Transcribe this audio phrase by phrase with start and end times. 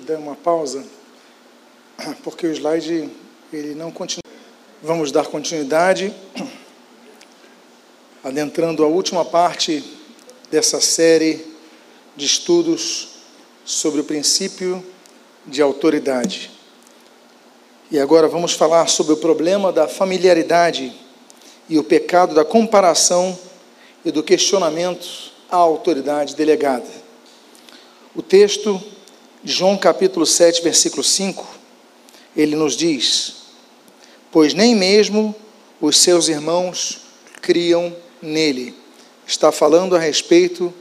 [0.00, 0.82] dar uma pausa,
[2.24, 3.10] porque o slide
[3.52, 4.22] ele não continua.
[4.82, 6.14] Vamos dar continuidade,
[8.24, 9.84] adentrando a última parte
[10.50, 11.44] dessa série
[12.16, 13.16] de estudos
[13.66, 14.82] sobre o princípio
[15.46, 16.50] de autoridade.
[17.90, 20.90] E agora vamos falar sobre o problema da familiaridade
[21.68, 23.38] e o pecado da comparação
[24.02, 25.06] e do questionamento
[25.50, 26.88] à autoridade delegada.
[28.14, 28.82] O texto
[29.44, 31.44] João capítulo 7, versículo 5,
[32.36, 33.34] ele nos diz:
[34.30, 35.34] Pois nem mesmo
[35.80, 37.00] os seus irmãos
[37.40, 37.92] criam
[38.22, 38.72] nele.
[39.26, 40.72] Está falando a respeito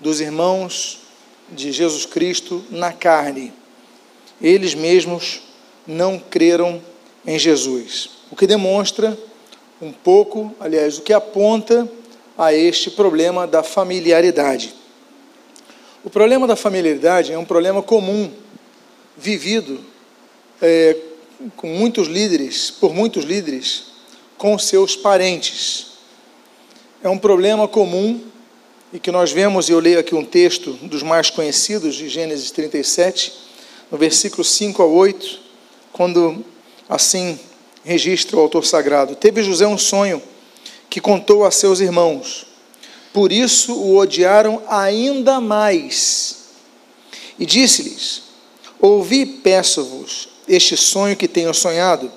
[0.00, 1.00] dos irmãos
[1.50, 3.52] de Jesus Cristo na carne.
[4.40, 5.42] Eles mesmos
[5.86, 6.82] não creram
[7.26, 8.08] em Jesus.
[8.30, 9.18] O que demonstra
[9.82, 11.86] um pouco, aliás, o que aponta
[12.38, 14.74] a este problema da familiaridade.
[16.04, 18.32] O problema da familiaridade é um problema comum,
[19.16, 19.80] vivido
[20.62, 20.96] é,
[21.56, 23.86] com muitos líderes, por muitos líderes,
[24.36, 25.88] com seus parentes.
[27.02, 28.20] É um problema comum
[28.92, 32.52] e que nós vemos, e eu leio aqui um texto dos mais conhecidos, de Gênesis
[32.52, 33.32] 37,
[33.90, 35.40] no versículo 5 a 8,
[35.92, 36.44] quando
[36.88, 37.38] assim
[37.84, 40.22] registra o autor sagrado: Teve José um sonho
[40.88, 42.47] que contou a seus irmãos
[43.12, 46.36] por isso o odiaram ainda mais.
[47.38, 48.22] E disse-lhes:
[48.80, 52.10] Ouvi, peço-vos, este sonho que tenho sonhado.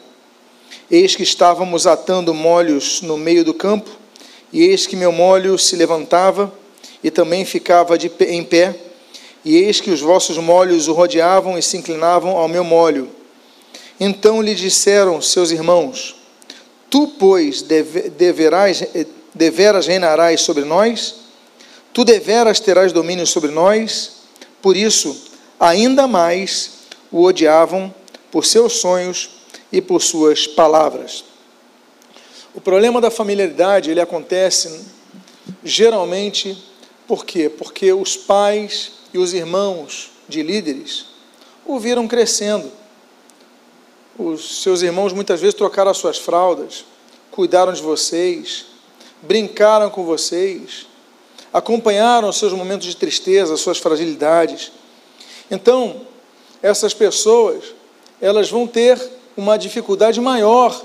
[0.89, 3.89] Eis que estávamos atando molhos no meio do campo,
[4.51, 6.53] e eis que meu molho se levantava
[7.03, 8.75] e também ficava de em pé,
[9.43, 13.09] e eis que os vossos molhos o rodeavam e se inclinavam ao meu molho.
[13.99, 16.15] Então lhe disseram seus irmãos:
[16.89, 18.83] Tu, pois, deve, deverás
[19.33, 21.15] deveras reinarás sobre nós,
[21.93, 24.21] tu deveras terás domínio sobre nós,
[24.61, 25.29] por isso,
[25.59, 26.71] ainda mais
[27.11, 27.93] o odiavam
[28.31, 29.29] por seus sonhos
[29.71, 31.23] e por suas palavras.
[32.53, 34.85] O problema da familiaridade, ele acontece
[35.63, 36.57] geralmente
[37.07, 37.49] por quê?
[37.49, 41.05] Porque os pais e os irmãos de líderes
[41.65, 42.71] o viram crescendo.
[44.17, 46.85] Os seus irmãos muitas vezes trocaram as suas fraldas,
[47.29, 48.65] cuidaram de vocês,
[49.21, 50.87] brincaram com vocês,
[51.53, 54.71] acompanharam seus momentos de tristeza, suas fragilidades.
[55.49, 56.01] Então,
[56.61, 57.73] essas pessoas,
[58.21, 58.99] elas vão ter
[59.35, 60.81] uma dificuldade maior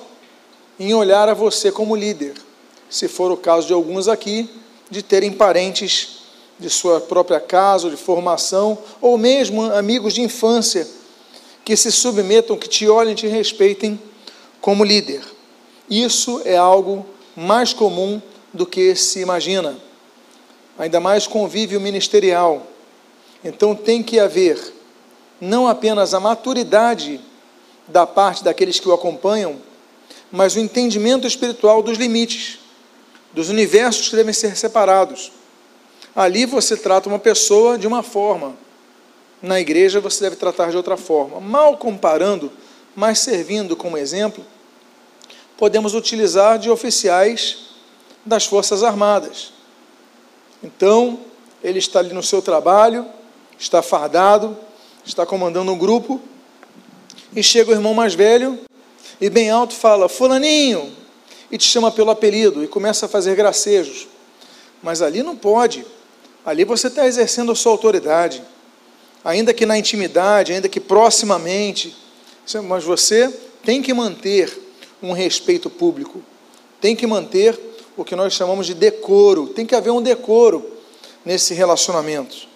[0.79, 2.35] em olhar a você como líder,
[2.91, 4.49] se for o caso de alguns aqui,
[4.91, 6.17] de terem parentes
[6.59, 10.87] de sua própria casa, de formação, ou mesmo amigos de infância,
[11.65, 14.01] que se submetam, que te olhem, te respeitem
[14.61, 15.23] como líder.
[15.91, 17.05] Isso é algo
[17.37, 18.21] mais comum
[18.53, 19.77] do que se imagina,
[20.79, 22.67] ainda mais convívio ministerial.
[23.45, 24.75] Então tem que haver
[25.41, 27.21] não apenas a maturidade
[27.87, 29.57] da parte daqueles que o acompanham,
[30.33, 32.59] mas o entendimento espiritual dos limites,
[33.33, 35.31] dos universos que devem ser separados.
[36.15, 38.57] Ali você trata uma pessoa de uma forma,
[39.43, 41.41] na igreja você deve tratar de outra forma.
[41.41, 42.51] Mal comparando,
[42.95, 44.43] mas servindo como exemplo,
[45.57, 47.59] podemos utilizar de oficiais
[48.25, 49.53] das Forças Armadas.
[50.63, 51.21] Então,
[51.63, 53.07] ele está ali no seu trabalho,
[53.59, 54.57] está fardado,
[55.05, 56.21] está comandando um grupo,
[57.35, 58.59] e chega o irmão mais velho
[59.21, 60.95] e bem alto fala: Fulaninho,
[61.51, 64.09] e te chama pelo apelido e começa a fazer gracejos.
[64.83, 65.87] Mas ali não pode,
[66.45, 68.43] ali você está exercendo a sua autoridade,
[69.25, 71.97] ainda que na intimidade, ainda que proximamente,
[72.65, 73.29] mas você
[73.65, 74.66] tem que manter
[75.03, 76.23] um respeito público,
[76.81, 77.59] tem que manter
[77.97, 80.65] o que nós chamamos de decoro, tem que haver um decoro
[81.25, 82.49] nesse relacionamento.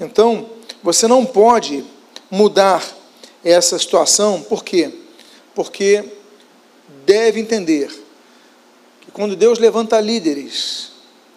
[0.00, 0.48] Então,
[0.82, 1.84] você não pode
[2.30, 2.84] mudar
[3.42, 4.92] essa situação, por quê?
[5.54, 6.04] Porque
[7.04, 7.88] deve entender
[9.00, 10.92] que quando Deus levanta líderes,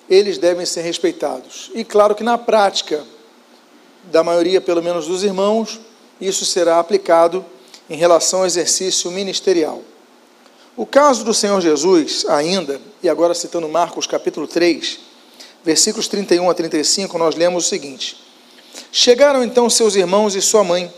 [0.09, 1.69] eles devem ser respeitados.
[1.73, 3.03] E claro que na prática,
[4.05, 5.79] da maioria, pelo menos dos irmãos,
[6.19, 7.45] isso será aplicado
[7.89, 9.81] em relação ao exercício ministerial.
[10.77, 14.99] O caso do Senhor Jesus, ainda, e agora citando Marcos capítulo 3,
[15.63, 18.15] versículos 31 a 35, nós lemos o seguinte:
[18.91, 20.93] Chegaram então seus irmãos e sua mãe,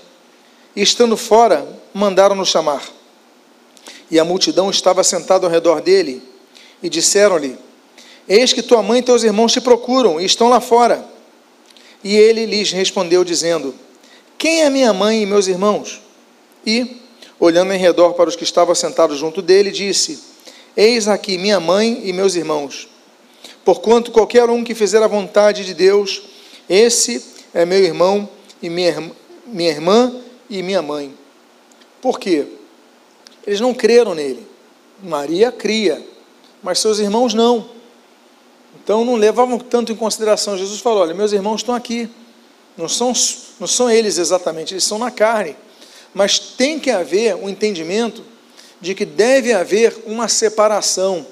[0.75, 2.83] e estando fora, mandaram-no chamar.
[4.11, 6.21] E a multidão estava sentada ao redor dele,
[6.83, 7.57] e disseram-lhe:
[8.27, 11.05] Eis que tua mãe e teus irmãos te procuram, e estão lá fora.
[12.03, 13.73] E ele lhes respondeu, dizendo:
[14.37, 16.01] Quem é minha mãe e meus irmãos?
[16.65, 16.98] E
[17.39, 20.19] olhando em redor para os que estavam sentados junto dele, disse:
[20.75, 22.89] Eis aqui minha mãe e meus irmãos.
[23.63, 26.23] Porquanto qualquer um que fizer a vontade de Deus,
[26.67, 28.27] esse é meu irmão
[28.61, 29.11] e minha,
[29.45, 30.13] minha irmã
[30.49, 31.13] e minha mãe.
[32.01, 32.47] Por quê?
[33.45, 34.47] Eles não creram nele.
[35.01, 36.05] Maria cria,
[36.61, 37.69] mas seus irmãos não.
[38.83, 40.57] Então não levavam tanto em consideração.
[40.57, 42.09] Jesus falou: Olha, meus irmãos estão aqui.
[42.77, 43.11] Não são,
[43.59, 45.55] não são eles exatamente, eles são na carne.
[46.13, 48.23] Mas tem que haver um entendimento
[48.81, 51.25] de que deve haver uma separação,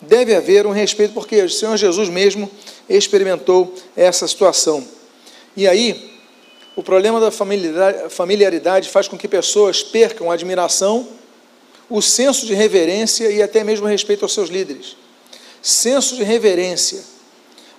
[0.00, 2.50] deve haver um respeito, porque o Senhor Jesus mesmo
[2.88, 4.86] experimentou essa situação.
[5.56, 6.12] E aí,
[6.76, 7.30] o problema da
[8.10, 11.06] familiaridade faz com que pessoas percam a admiração,
[11.88, 14.96] o senso de reverência e até mesmo respeito aos seus líderes.
[15.62, 17.02] Senso de reverência.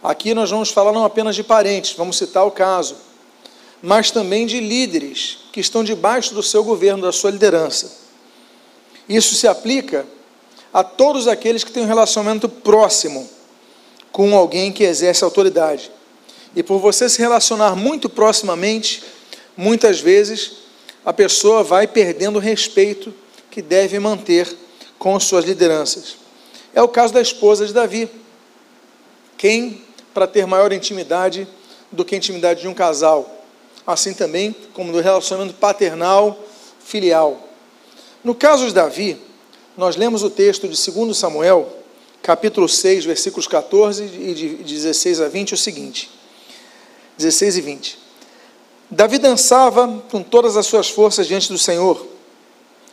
[0.01, 2.95] Aqui nós vamos falar não apenas de parentes, vamos citar o caso,
[3.81, 7.89] mas também de líderes que estão debaixo do seu governo, da sua liderança.
[9.07, 10.05] Isso se aplica
[10.73, 13.29] a todos aqueles que têm um relacionamento próximo
[14.11, 15.89] com alguém que exerce autoridade.
[16.57, 19.01] E por você se relacionar muito proximamente,
[19.55, 20.57] muitas vezes
[21.05, 23.13] a pessoa vai perdendo o respeito
[23.49, 24.53] que deve manter
[24.99, 26.17] com suas lideranças.
[26.73, 28.09] É o caso da esposa de Davi.
[29.37, 29.81] Quem,
[30.13, 31.47] para ter maior intimidade
[31.89, 33.34] do que a intimidade de um casal,
[33.85, 36.37] assim também como do relacionamento paternal,
[36.79, 37.49] filial.
[38.23, 39.19] No caso de Davi,
[39.77, 41.71] nós lemos o texto de 2 Samuel,
[42.21, 46.09] capítulo 6, versículos 14 e de 16 a 20, o seguinte:
[47.17, 47.99] 16 e 20.
[48.89, 52.05] Davi dançava com todas as suas forças diante do Senhor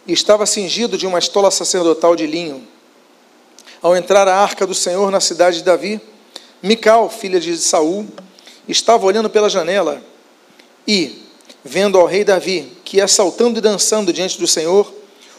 [0.06, 2.66] e estava cingido de uma estola sacerdotal de linho.
[3.80, 6.00] Ao entrar a arca do Senhor na cidade de Davi,
[6.62, 8.06] Mical, filha de Saul,
[8.68, 10.02] estava olhando pela janela
[10.86, 11.22] e,
[11.64, 14.92] vendo ao rei Davi, que ia saltando e dançando diante do Senhor,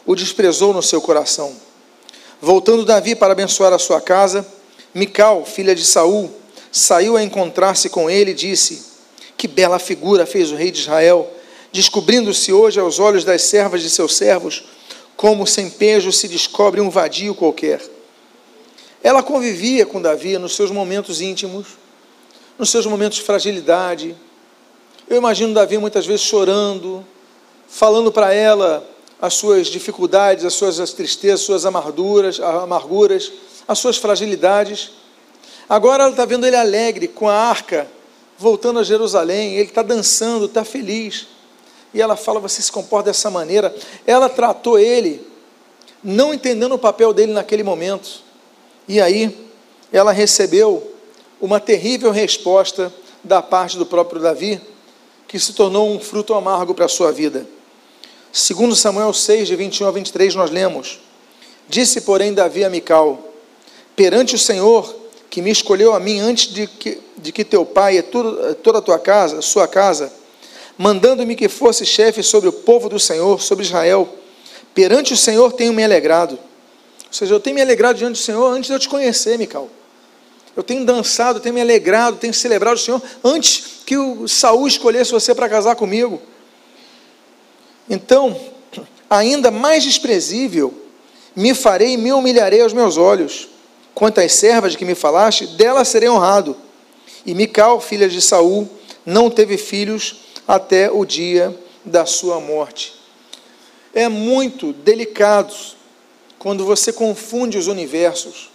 [0.06, 1.56] o desprezou no seu coração.
[2.42, 4.46] Voltando Davi para abençoar a sua casa,
[4.94, 6.30] Mical, filha de Saul,
[6.72, 8.84] saiu a encontrar-se com ele e disse:
[9.36, 11.32] Que bela figura fez o rei de Israel,
[11.72, 14.64] descobrindo-se hoje aos olhos das servas de seus servos,
[15.16, 17.82] como sem pejo se descobre um vadio qualquer.
[19.02, 21.68] Ela convivia com Davi nos seus momentos íntimos,
[22.58, 24.16] nos seus momentos de fragilidade.
[25.08, 27.06] Eu imagino Davi muitas vezes chorando,
[27.68, 28.88] falando para ela
[29.22, 33.32] as suas dificuldades, as suas tristezas, as suas amarguras, amarguras,
[33.68, 34.92] as suas fragilidades.
[35.68, 37.88] Agora ela está vendo ele alegre, com a arca,
[38.38, 41.28] voltando a Jerusalém, ele está dançando, está feliz.
[41.94, 43.74] E ela fala: Você se comporta dessa maneira.
[44.06, 45.26] Ela tratou ele,
[46.04, 48.22] não entendendo o papel dele naquele momento.
[48.88, 49.48] E aí,
[49.92, 50.92] ela recebeu
[51.40, 52.92] uma terrível resposta
[53.24, 54.60] da parte do próprio Davi,
[55.34, 57.48] que se tornou um fruto amargo para a sua vida.
[58.32, 61.00] Segundo Samuel 6, de 21 a 23, nós lemos:
[61.68, 63.18] Disse, porém, Davi a Mical:
[63.96, 64.96] Perante o Senhor,
[65.32, 68.82] que me escolheu a mim antes de que, de que teu pai e toda a
[68.84, 70.14] tua casa, sua casa,
[70.78, 74.08] mandando-me que fosse chefe sobre o povo do Senhor, sobre Israel.
[74.76, 76.36] Perante o Senhor tenho me alegrado.
[76.36, 79.68] Ou seja, eu tenho me alegrado diante do Senhor antes de eu te conhecer, Mical.
[80.56, 85.12] Eu tenho dançado, tenho me alegrado, tenho celebrado o Senhor antes que o Saul escolhesse
[85.12, 86.22] você para casar comigo.
[87.90, 88.40] Então,
[89.10, 90.74] ainda mais desprezível,
[91.36, 93.50] me farei e me humilharei aos meus olhos
[93.94, 96.58] Quanto às servas de que me falaste, dela serei honrado.
[97.26, 98.68] E Mical, filha de Saul,
[99.06, 100.16] não teve filhos
[100.48, 102.94] até o dia da sua morte.
[103.94, 105.54] É muito delicado
[106.40, 108.50] quando você confunde os universos.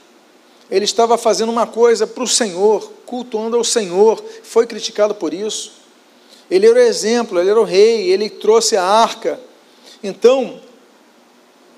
[0.70, 5.72] Ele estava fazendo uma coisa para o Senhor, cultuando ao Senhor, foi criticado por isso.
[6.50, 9.40] Ele era o exemplo, ele era o rei, ele trouxe a arca.
[10.02, 10.60] Então,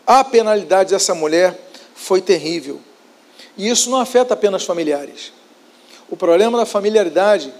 [0.06, 1.58] a penalidade dessa mulher
[1.94, 2.80] foi terrível.
[3.56, 5.32] E isso não afeta apenas familiares.
[6.08, 7.52] O problema da familiaridade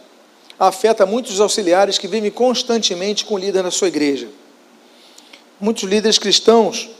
[0.59, 4.29] afeta muitos auxiliares que vivem constantemente com o líder na sua igreja.
[5.61, 6.91] Muitos líderes cristãos,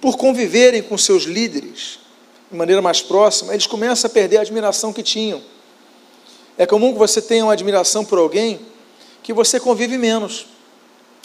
[0.00, 2.05] por conviverem com seus líderes
[2.50, 5.42] de maneira mais próxima, eles começam a perder a admiração que tinham.
[6.56, 8.60] É comum que você tenha uma admiração por alguém
[9.22, 10.46] que você convive menos.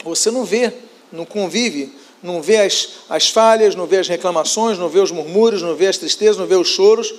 [0.03, 0.73] Você não vê,
[1.11, 5.61] não convive não vê as, as falhas, não vê as reclamações, não vê os murmúrios,
[5.61, 7.13] não vê as tristezas, não vê os choros.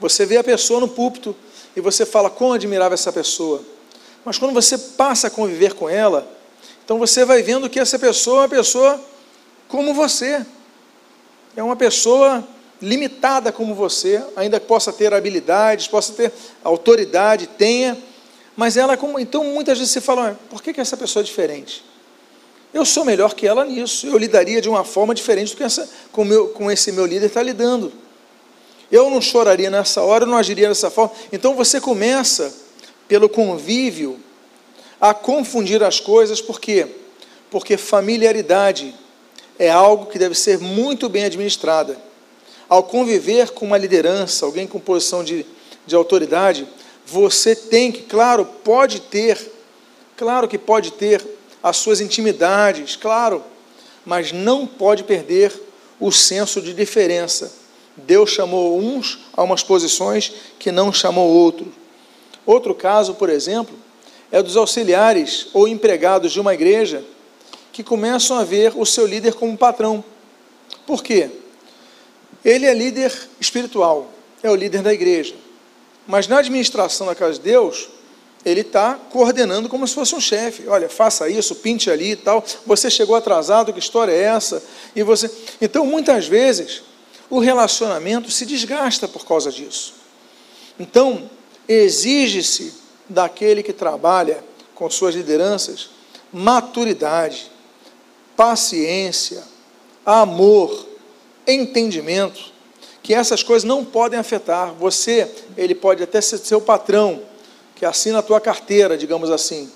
[0.00, 1.36] Você vê a pessoa no púlpito
[1.76, 3.62] e você fala quão admirável essa pessoa.
[4.24, 6.26] Mas quando você passa a conviver com ela,
[6.84, 9.00] então você vai vendo que essa pessoa é uma pessoa
[9.68, 10.44] como você.
[11.56, 12.46] É uma pessoa
[12.84, 17.96] limitada como você, ainda possa ter habilidades, possa ter autoridade, tenha,
[18.56, 21.84] mas ela como então muitas vezes você fala, por que, que essa pessoa é diferente?
[22.72, 24.06] Eu sou melhor que ela nisso.
[24.06, 27.26] Eu lidaria de uma forma diferente do que essa, com, meu, com esse meu líder
[27.26, 27.92] está lidando.
[28.90, 31.14] Eu não choraria nessa hora, eu não agiria dessa forma.
[31.32, 32.52] Então você começa,
[33.06, 34.18] pelo convívio,
[35.00, 36.88] a confundir as coisas, por quê?
[37.48, 38.92] Porque familiaridade
[39.56, 41.96] é algo que deve ser muito bem administrada.
[42.68, 45.44] Ao conviver com uma liderança, alguém com posição de,
[45.86, 46.66] de autoridade,
[47.06, 49.38] você tem que, claro, pode ter,
[50.16, 51.24] claro que pode ter
[51.62, 53.42] as suas intimidades, claro,
[54.04, 55.52] mas não pode perder
[56.00, 57.52] o senso de diferença.
[57.96, 61.72] Deus chamou uns a umas posições que não chamou outro.
[62.44, 63.74] Outro caso, por exemplo,
[64.32, 67.04] é dos auxiliares ou empregados de uma igreja
[67.72, 70.02] que começam a ver o seu líder como patrão.
[70.86, 71.30] Por quê?
[72.44, 74.10] Ele é líder espiritual,
[74.42, 75.34] é o líder da igreja.
[76.06, 77.88] Mas na administração da casa de Deus,
[78.44, 80.68] ele está coordenando como se fosse um chefe.
[80.68, 82.44] Olha, faça isso, pinte ali e tal.
[82.66, 84.62] Você chegou atrasado, que história é essa?
[84.94, 85.30] E você.
[85.60, 86.82] Então, muitas vezes,
[87.30, 89.94] o relacionamento se desgasta por causa disso.
[90.78, 91.30] Então,
[91.66, 92.74] exige-se
[93.08, 95.88] daquele que trabalha com suas lideranças
[96.34, 97.48] maturidade,
[98.36, 99.44] paciência,
[100.04, 100.84] amor,
[101.46, 102.52] entendimento,
[103.02, 104.72] que essas coisas não podem afetar.
[104.74, 107.20] Você, ele pode até ser seu patrão,
[107.76, 109.70] que assina a tua carteira, digamos assim,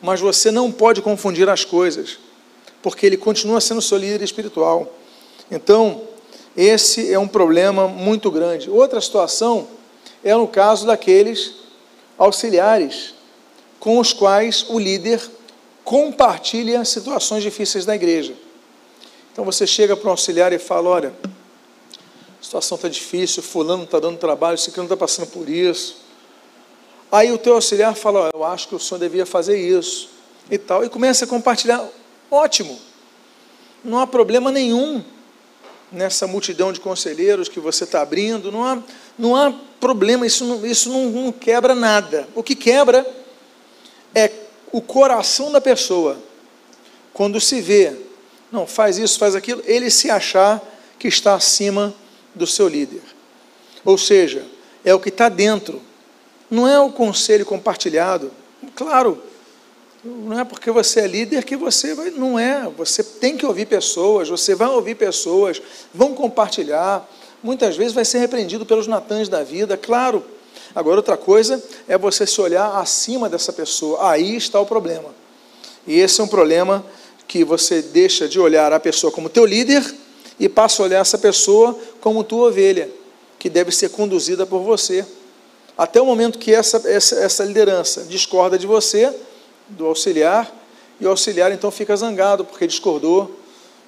[0.00, 2.18] mas você não pode confundir as coisas,
[2.82, 4.92] porque ele continua sendo seu líder espiritual.
[5.50, 6.02] Então,
[6.56, 8.70] esse é um problema muito grande.
[8.70, 9.68] Outra situação
[10.22, 11.52] é no caso daqueles
[12.18, 13.14] auxiliares
[13.80, 15.20] com os quais o líder
[15.84, 18.34] compartilha situações difíceis da igreja.
[19.32, 21.12] Então você chega para um auxiliar e fala: olha,
[22.40, 26.02] a situação está difícil, fulano está dando trabalho, não está passando por isso.
[27.10, 30.10] Aí o teu auxiliar fala: eu acho que o senhor devia fazer isso
[30.50, 31.82] e tal, e começa a compartilhar.
[32.30, 32.78] Ótimo,
[33.82, 35.02] não há problema nenhum
[35.90, 38.82] nessa multidão de conselheiros que você está abrindo, não há,
[39.18, 42.28] não há problema, isso, não, isso não, não quebra nada.
[42.34, 43.06] O que quebra
[44.14, 44.30] é
[44.70, 46.18] o coração da pessoa,
[47.12, 47.94] quando se vê
[48.52, 50.62] não, faz isso, faz aquilo, ele se achar
[50.98, 51.94] que está acima
[52.34, 53.00] do seu líder.
[53.82, 54.44] Ou seja,
[54.84, 55.80] é o que está dentro,
[56.50, 58.30] não é o conselho compartilhado.
[58.74, 59.20] Claro,
[60.04, 63.66] não é porque você é líder que você vai, não é, você tem que ouvir
[63.66, 65.62] pessoas, você vai ouvir pessoas,
[65.94, 67.08] vão compartilhar,
[67.42, 70.22] muitas vezes vai ser repreendido pelos natãs da vida, claro.
[70.74, 75.10] Agora, outra coisa é você se olhar acima dessa pessoa, aí está o problema.
[75.86, 76.84] E esse é um problema
[77.32, 79.82] que você deixa de olhar a pessoa como teu líder
[80.38, 82.90] e passa a olhar essa pessoa como tua ovelha,
[83.38, 85.02] que deve ser conduzida por você.
[85.74, 89.10] Até o momento que essa, essa, essa liderança discorda de você,
[89.66, 90.54] do auxiliar,
[91.00, 93.34] e o auxiliar então fica zangado porque discordou,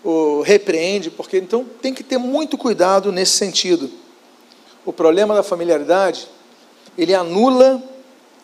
[0.02, 3.90] ou repreende, porque então tem que ter muito cuidado nesse sentido.
[4.86, 6.26] O problema da familiaridade,
[6.96, 7.82] ele anula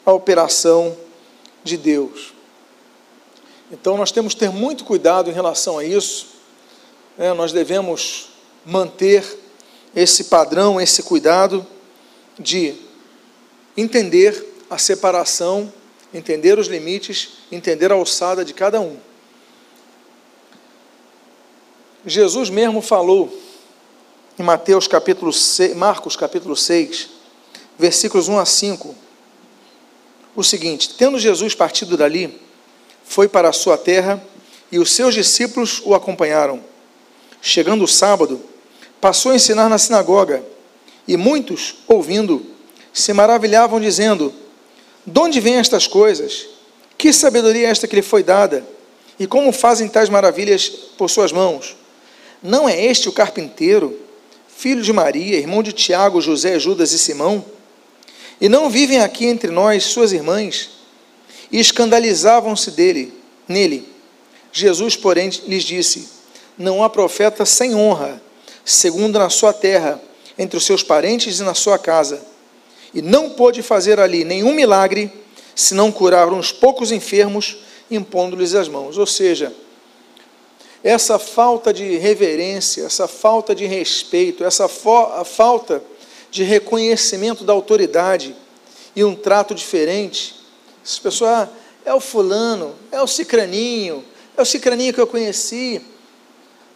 [0.04, 0.95] a operação
[1.64, 2.35] de Deus.
[3.71, 6.27] Então nós temos que ter muito cuidado em relação a isso.
[7.17, 8.31] É, nós devemos
[8.67, 9.25] manter
[9.95, 11.65] esse padrão, esse cuidado
[12.39, 12.75] de
[13.77, 15.73] entender a separação,
[16.12, 18.97] entender os limites, entender a alçada de cada um.
[22.05, 23.37] Jesus mesmo falou
[24.39, 27.11] em Mateus capítulo 6, Marcos capítulo 6,
[27.79, 28.95] versículos 1 a 5,
[30.35, 32.41] o seguinte: Tendo Jesus partido dali,
[33.11, 34.23] foi para a sua terra
[34.71, 36.61] e os seus discípulos o acompanharam.
[37.43, 38.40] Chegando o sábado,
[39.00, 40.45] passou a ensinar na sinagoga
[41.09, 42.47] e muitos, ouvindo,
[42.93, 44.33] se maravilhavam, dizendo:
[45.05, 46.47] De onde vêm estas coisas?
[46.97, 48.64] Que sabedoria é esta que lhe foi dada?
[49.19, 51.76] E como fazem tais maravilhas por suas mãos?
[52.40, 53.99] Não é este o carpinteiro,
[54.47, 57.45] filho de Maria, irmão de Tiago, José, Judas e Simão?
[58.40, 60.80] E não vivem aqui entre nós suas irmãs?
[61.50, 63.12] E escandalizavam-se dele,
[63.49, 63.88] nele.
[64.52, 66.09] Jesus, porém, lhes disse:
[66.57, 68.21] Não há profeta sem honra,
[68.64, 70.00] segundo na sua terra,
[70.38, 72.23] entre os seus parentes e na sua casa.
[72.92, 75.12] E não pôde fazer ali nenhum milagre,
[75.54, 77.59] senão curar uns poucos enfermos,
[77.90, 78.99] impondo-lhes as mãos.
[78.99, 79.54] Ou seja,
[80.83, 85.83] essa falta de reverência, essa falta de respeito, essa falta
[86.30, 88.35] de reconhecimento da autoridade
[88.97, 90.39] e um trato diferente,
[90.85, 91.49] as pessoas, ah,
[91.85, 94.05] é o fulano, é o cicraninho,
[94.37, 95.81] é o cicraninho que eu conheci.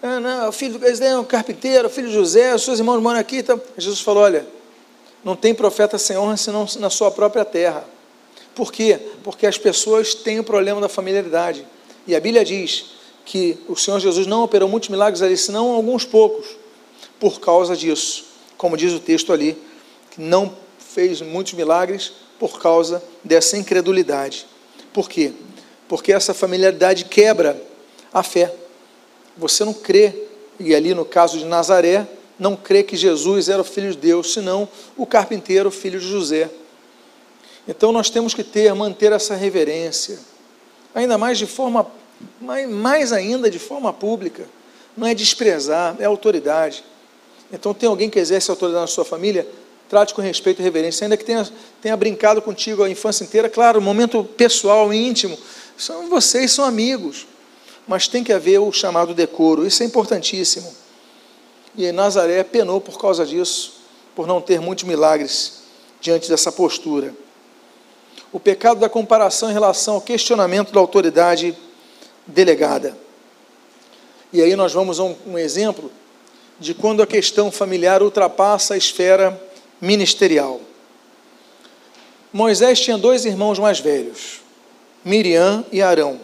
[0.03, 3.01] Ah, não, o filho do é um carpinteiro, o filho de José, os seus irmãos
[3.01, 3.39] moram aqui.
[3.39, 4.47] Então, Jesus falou: olha,
[5.25, 7.85] não tem profeta sem honra senão na sua própria terra.
[8.55, 9.01] Por quê?
[9.23, 11.67] Porque as pessoas têm o problema da familiaridade.
[12.07, 12.87] E a Bíblia diz
[13.25, 16.47] que o Senhor Jesus não operou muitos milagres ali, senão alguns poucos,
[17.19, 18.27] por causa disso.
[18.57, 19.57] Como diz o texto ali,
[20.11, 24.47] que não fez muitos milagres por causa dessa incredulidade.
[24.93, 25.33] Por quê?
[25.89, 27.61] porque essa familiaridade quebra
[28.13, 28.53] a fé.
[29.37, 30.13] Você não crê,
[30.59, 32.07] e ali no caso de Nazaré,
[32.39, 36.51] não crê que Jesus era o filho de Deus, senão o carpinteiro, filho de José.
[37.67, 40.19] Então nós temos que ter, manter essa reverência,
[40.95, 41.87] ainda mais de forma,
[42.41, 44.47] mais, ainda de forma pública.
[44.97, 46.85] Não é desprezar, é autoridade.
[47.53, 49.47] Então tem alguém que exerce autoridade na sua família,
[49.89, 51.49] trate com respeito e reverência, ainda que tenha,
[51.81, 55.39] tenha brincado contigo a infância inteira, claro, momento pessoal, íntimo,
[55.77, 57.27] são vocês são amigos,
[57.87, 60.73] mas tem que haver o chamado decoro, isso é importantíssimo.
[61.77, 63.75] E Nazaré penou por causa disso,
[64.15, 65.65] por não ter muitos milagres
[66.01, 67.15] diante dessa postura.
[68.33, 71.57] O pecado da comparação em relação ao questionamento da autoridade
[72.27, 72.97] delegada.
[74.33, 75.91] E aí nós vamos a um, um exemplo
[76.59, 79.41] de quando a questão familiar ultrapassa a esfera
[79.81, 80.61] ministerial.
[82.33, 84.41] Moisés tinha dois irmãos mais velhos,
[85.05, 86.21] Miriam e Arão.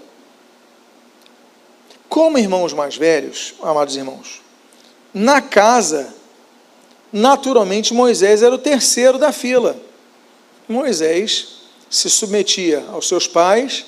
[2.08, 4.42] Como irmãos mais velhos, amados irmãos,
[5.14, 6.12] na casa,
[7.12, 9.76] naturalmente Moisés era o terceiro da fila.
[10.68, 13.84] Moisés se submetia aos seus pais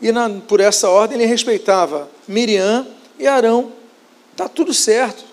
[0.00, 2.86] e, na, por essa ordem, ele respeitava Miriam
[3.18, 3.72] e Arão.
[4.32, 5.24] Está tudo certo,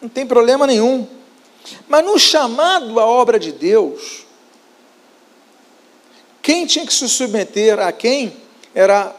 [0.00, 1.06] não tem problema nenhum.
[1.88, 4.24] Mas no chamado à obra de Deus,
[6.42, 8.36] quem tinha que se submeter a quem
[8.74, 9.14] era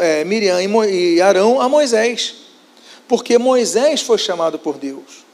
[0.00, 2.34] é, Miriam e Arão a Moisés,
[3.08, 5.26] porque Moisés foi chamado por Deus.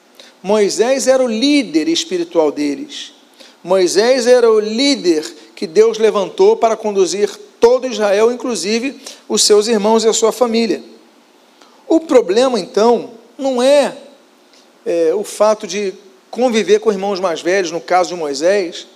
[0.43, 3.13] Moisés era o líder espiritual deles.
[3.63, 7.29] Moisés era o líder que Deus levantou para conduzir
[7.61, 10.83] todo Israel, inclusive os seus irmãos e a sua família.
[11.87, 13.97] O problema, então, não é,
[14.85, 15.93] é o fato de
[16.31, 18.87] conviver com irmãos mais velhos, no caso de Moisés,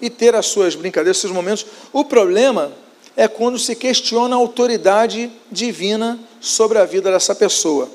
[0.00, 1.66] e ter as suas brincadeiras, seus momentos.
[1.92, 2.72] O problema
[3.16, 7.90] é quando se questiona a autoridade divina sobre a vida dessa pessoa.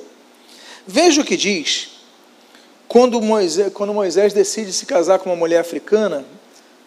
[0.85, 1.89] Veja o que diz.
[2.87, 6.25] Quando Moisés, quando Moisés decide se casar com uma mulher africana,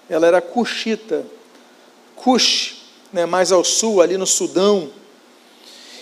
[0.09, 1.25] ela era cuxita,
[2.17, 4.91] Cush, né, mais ao sul, ali no Sudão.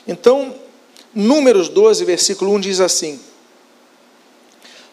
[0.07, 0.55] Então,
[1.15, 3.21] Números 12, versículo 1 diz assim: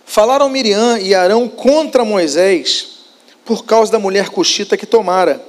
[0.10, 2.98] Falaram Miriam e Arão contra Moisés
[3.46, 5.40] por causa da mulher cuxita que tomara,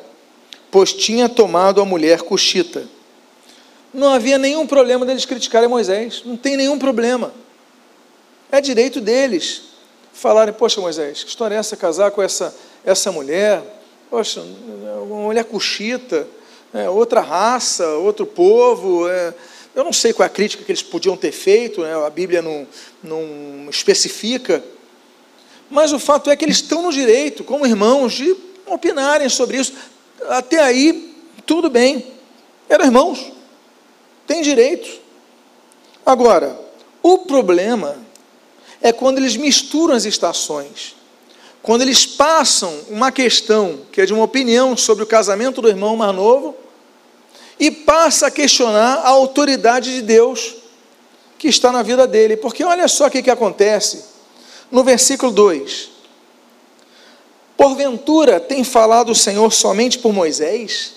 [0.70, 2.86] pois tinha tomado a mulher cuxita.
[3.92, 7.32] Não havia nenhum problema deles criticarem Moisés, não tem nenhum problema.
[8.52, 9.62] É direito deles
[10.12, 13.62] falarem: Poxa, Moisés, que história é essa casar com essa essa mulher,
[14.10, 16.28] poxa, uma mulher cuxita,
[16.74, 19.08] é, outra raça, outro povo.
[19.08, 19.32] É,
[19.80, 22.42] eu não sei qual é a crítica que eles podiam ter feito, né, a Bíblia
[22.42, 22.66] não,
[23.02, 24.62] não especifica,
[25.70, 29.72] mas o fato é que eles estão no direito, como irmãos, de opinarem sobre isso.
[30.28, 31.14] Até aí,
[31.46, 32.06] tudo bem,
[32.68, 33.32] eram irmãos,
[34.26, 35.00] têm direito.
[36.04, 36.58] Agora,
[37.02, 37.96] o problema
[38.82, 40.96] é quando eles misturam as estações
[41.62, 45.94] quando eles passam uma questão que é de uma opinião sobre o casamento do irmão
[45.94, 46.56] mais novo
[47.60, 50.56] e passa a questionar a autoridade de Deus
[51.38, 52.38] que está na vida dele.
[52.38, 54.06] Porque olha só o que, que acontece
[54.70, 55.90] no versículo 2:
[57.58, 60.94] Porventura tem falado o Senhor somente por Moisés?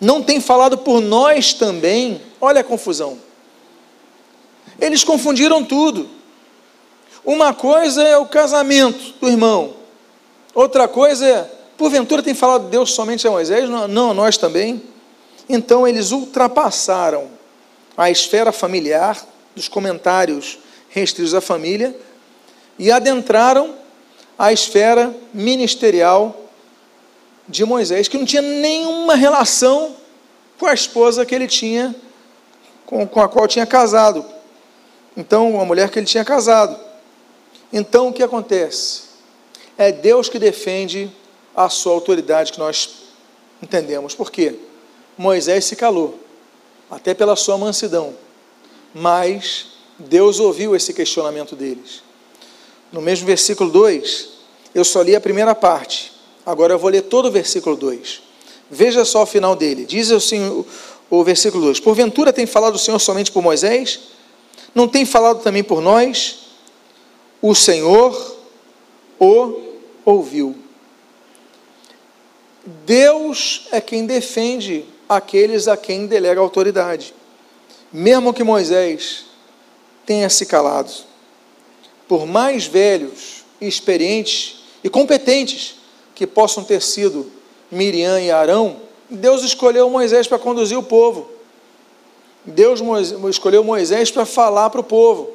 [0.00, 2.20] Não tem falado por nós também?
[2.40, 3.18] Olha a confusão.
[4.80, 6.10] Eles confundiram tudo.
[7.24, 9.74] Uma coisa é o casamento do irmão,
[10.52, 11.48] outra coisa é,
[11.78, 13.70] porventura tem falado Deus somente a Moisés?
[13.70, 14.82] Não, não nós também.
[15.48, 17.28] Então eles ultrapassaram
[17.96, 19.24] a esfera familiar
[19.54, 21.94] dos comentários restritos à família
[22.78, 23.74] e adentraram
[24.38, 26.36] a esfera ministerial
[27.48, 29.96] de Moisés, que não tinha nenhuma relação
[30.58, 31.94] com a esposa que ele tinha,
[32.86, 34.24] com, com a qual tinha casado.
[35.16, 36.78] Então, a mulher que ele tinha casado.
[37.72, 39.04] Então o que acontece?
[39.78, 41.10] É Deus que defende
[41.56, 43.04] a sua autoridade, que nós
[43.62, 44.14] entendemos.
[44.14, 44.58] Por quê?
[45.16, 46.18] Moisés se calou,
[46.90, 48.14] até pela sua mansidão,
[48.94, 49.66] mas
[49.98, 52.02] Deus ouviu esse questionamento deles.
[52.90, 54.28] No mesmo versículo 2,
[54.74, 56.12] eu só li a primeira parte,
[56.44, 58.22] agora eu vou ler todo o versículo 2.
[58.70, 59.84] Veja só o final dele.
[59.84, 60.66] Diz assim o,
[61.10, 64.00] o versículo 2: Porventura tem falado o Senhor somente por Moisés?
[64.74, 66.42] Não tem falado também por nós?
[67.42, 68.36] o Senhor
[69.18, 69.60] o
[70.04, 70.56] ouviu.
[72.86, 74.84] Deus é quem defende
[75.16, 77.14] aqueles a quem delega autoridade.
[77.92, 79.26] Mesmo que Moisés
[80.06, 80.90] tenha se calado,
[82.08, 85.76] por mais velhos, experientes e competentes
[86.14, 87.30] que possam ter sido
[87.70, 91.30] Miriam e Arão, Deus escolheu Moisés para conduzir o povo.
[92.44, 92.80] Deus
[93.30, 95.30] escolheu Moisés para falar para o povo.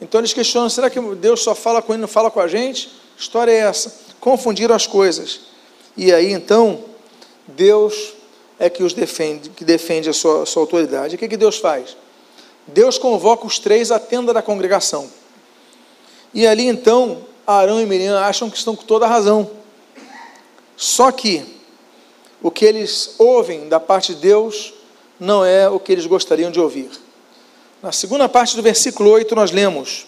[0.00, 2.90] Então eles questionam: será que Deus só fala com ele, não fala com a gente?
[3.18, 3.92] história é essa.
[4.20, 5.40] Confundiram as coisas.
[5.96, 6.84] E aí então,
[7.46, 8.14] Deus
[8.58, 11.14] é que os defende, que defende a sua, a sua autoridade.
[11.14, 11.96] O que, que Deus faz?
[12.66, 15.08] Deus convoca os três à tenda da congregação.
[16.34, 19.50] E ali então, Arão e Miriam acham que estão com toda a razão.
[20.76, 21.44] Só que
[22.42, 24.74] o que eles ouvem da parte de Deus
[25.18, 26.90] não é o que eles gostariam de ouvir.
[27.82, 30.06] Na segunda parte do versículo 8, nós lemos: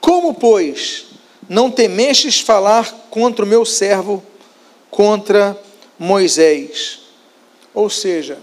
[0.00, 1.06] Como, pois,
[1.48, 4.22] não temestes falar contra o meu servo,
[4.90, 5.60] contra
[5.98, 7.01] Moisés?
[7.74, 8.38] Ou seja,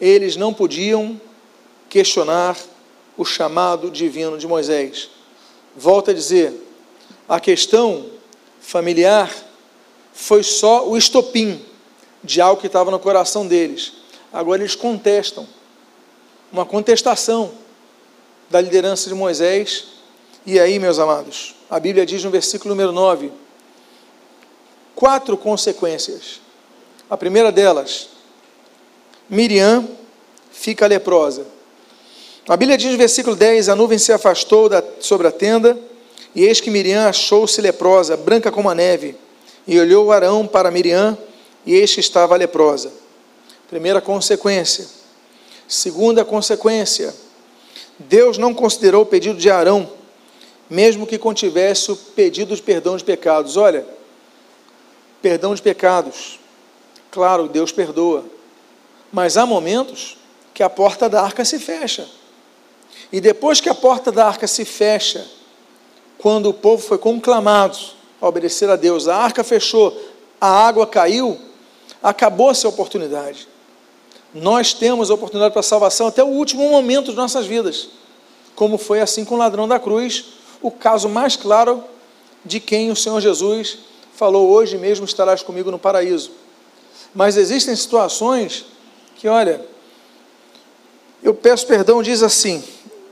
[0.00, 1.20] eles não podiam
[1.88, 2.56] questionar
[3.16, 5.10] o chamado divino de Moisés.
[5.76, 6.52] Volto a dizer,
[7.28, 8.06] a questão
[8.60, 9.32] familiar
[10.12, 11.64] foi só o estopim
[12.22, 13.92] de algo que estava no coração deles.
[14.32, 15.46] Agora eles contestam,
[16.52, 17.52] uma contestação
[18.50, 19.84] da liderança de Moisés.
[20.46, 23.30] E aí, meus amados, a Bíblia diz no versículo número 9:
[24.94, 26.40] quatro consequências.
[27.08, 28.08] A primeira delas,
[29.28, 29.86] Miriam
[30.50, 31.46] fica leprosa.
[32.48, 35.78] A Bíblia diz no versículo 10: A nuvem se afastou da, sobre a tenda,
[36.34, 39.14] e eis que Miriam achou-se leprosa, branca como a neve.
[39.66, 41.16] E olhou Arão para Miriam,
[41.66, 42.90] e eis que estava leprosa.
[43.68, 44.86] Primeira consequência.
[45.68, 47.14] Segunda consequência:
[47.98, 49.90] Deus não considerou o pedido de Arão,
[50.70, 53.58] mesmo que contivesse o pedido de perdão de pecados.
[53.58, 53.84] Olha,
[55.20, 56.40] perdão de pecados.
[57.10, 58.37] Claro, Deus perdoa.
[59.12, 60.16] Mas há momentos
[60.52, 62.08] que a porta da arca se fecha.
[63.12, 65.26] E depois que a porta da arca se fecha,
[66.18, 67.78] quando o povo foi conclamado
[68.20, 69.96] a obedecer a Deus, a arca fechou,
[70.40, 71.38] a água caiu,
[72.02, 73.48] acabou-se a oportunidade.
[74.34, 77.88] Nós temos a oportunidade para a salvação até o último momento de nossas vidas,
[78.54, 80.24] como foi assim com o ladrão da cruz,
[80.60, 81.82] o caso mais claro
[82.44, 83.78] de quem o Senhor Jesus
[84.14, 86.32] falou: Hoje mesmo estarás comigo no paraíso.
[87.14, 88.66] Mas existem situações
[89.18, 89.60] que, olha,
[91.20, 92.62] eu peço perdão, diz assim,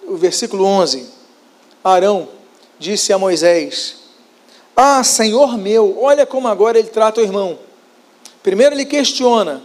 [0.07, 1.05] o versículo 11:
[1.83, 2.29] Arão
[2.79, 3.97] disse a Moisés:
[4.77, 7.59] Ah, Senhor meu, olha como agora ele trata o irmão.
[8.41, 9.61] Primeiro ele questiona,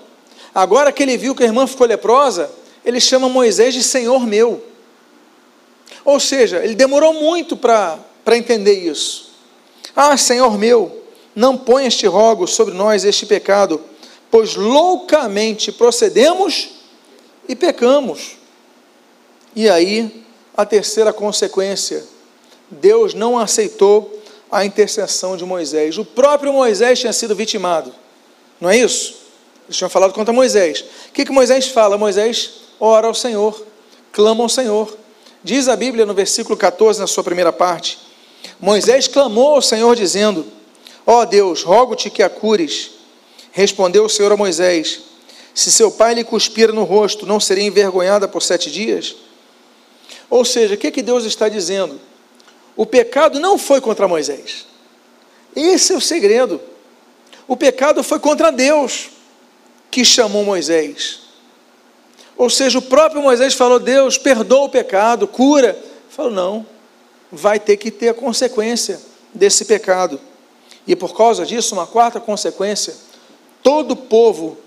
[0.53, 2.49] agora que ele viu que a irmã ficou leprosa,
[2.83, 4.63] ele chama Moisés de Senhor meu.
[6.03, 7.99] Ou seja, ele demorou muito para
[8.29, 9.29] entender isso.
[9.95, 11.03] Ah, Senhor meu,
[11.35, 13.79] não põe este rogo sobre nós este pecado,
[14.31, 16.69] pois loucamente procedemos
[17.47, 18.37] e pecamos.
[19.53, 22.03] E aí a terceira consequência:
[22.69, 25.97] Deus não aceitou a intercessão de Moisés.
[25.97, 27.93] O próprio Moisés tinha sido vitimado,
[28.59, 29.19] não é isso?
[29.65, 30.83] Eles tinham falado contra Moisés.
[31.09, 31.97] O que, que Moisés fala?
[31.97, 33.65] Moisés ora ao Senhor,
[34.11, 34.97] clama ao Senhor.
[35.43, 37.99] Diz a Bíblia no versículo 14, na sua primeira parte:
[38.59, 40.45] Moisés clamou ao Senhor, dizendo:
[41.05, 43.00] Ó oh Deus, rogo-te que a cures.
[43.51, 45.01] Respondeu o Senhor a Moisés:
[45.53, 49.15] Se seu pai lhe cuspira no rosto, não seria envergonhada por sete dias?
[50.29, 51.99] Ou seja, o que, que Deus está dizendo?
[52.75, 54.65] O pecado não foi contra Moisés.
[55.55, 56.61] Esse é o segredo.
[57.47, 59.09] O pecado foi contra Deus
[59.89, 61.19] que chamou Moisés.
[62.37, 65.77] Ou seja, o próprio Moisés falou: Deus, perdoa o pecado, cura.
[66.09, 66.65] Falou: não,
[67.31, 69.01] vai ter que ter a consequência
[69.33, 70.19] desse pecado.
[70.87, 72.95] E por causa disso, uma quarta consequência:
[73.63, 74.57] todo o povo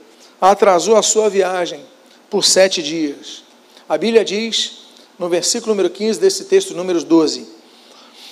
[0.41, 1.85] atrasou a sua viagem
[2.31, 3.43] por sete dias.
[3.89, 4.85] A Bíblia diz
[5.19, 7.47] no versículo número 15 desse texto, números 12.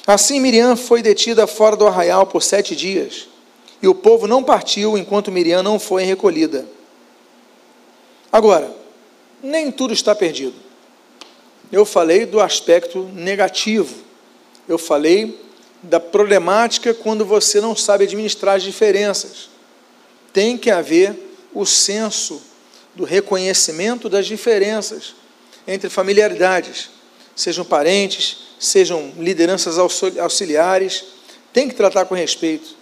[0.06, 3.28] Assim Miriam foi detida fora do arraial por sete dias,
[3.80, 6.66] e o povo não partiu enquanto Miriam não foi recolhida.
[8.32, 8.74] Agora,
[9.42, 10.54] nem tudo está perdido.
[11.70, 13.94] Eu falei do aspecto negativo,
[14.68, 15.40] eu falei
[15.82, 19.51] da problemática quando você não sabe administrar as diferenças.
[20.32, 21.14] Tem que haver
[21.54, 22.40] o senso
[22.94, 25.14] do reconhecimento das diferenças
[25.66, 26.90] entre familiaridades,
[27.34, 31.04] sejam parentes, sejam lideranças auxiliares,
[31.52, 32.76] tem que tratar com respeito.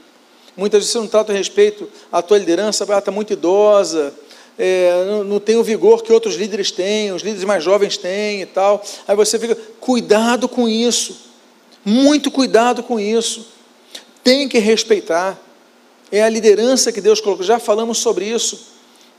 [0.57, 4.15] Muitas vezes você não trata com respeito a tua liderança, ela está muito idosa,
[4.59, 8.43] é, não, não, tem o vigor que outros líderes têm, os líderes mais jovens têm
[8.43, 8.85] e tal.
[9.09, 11.17] Aí você fica, cuidado com isso,
[11.85, 13.47] muito cuidado com isso.
[14.23, 15.41] Tem que respeitar.
[16.11, 17.45] É a liderança que Deus colocou.
[17.45, 18.69] Já falamos sobre isso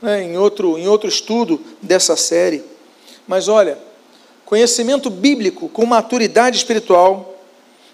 [0.00, 2.62] né, em, outro, em outro estudo dessa série.
[3.26, 3.78] Mas olha,
[4.44, 7.36] conhecimento bíblico com maturidade espiritual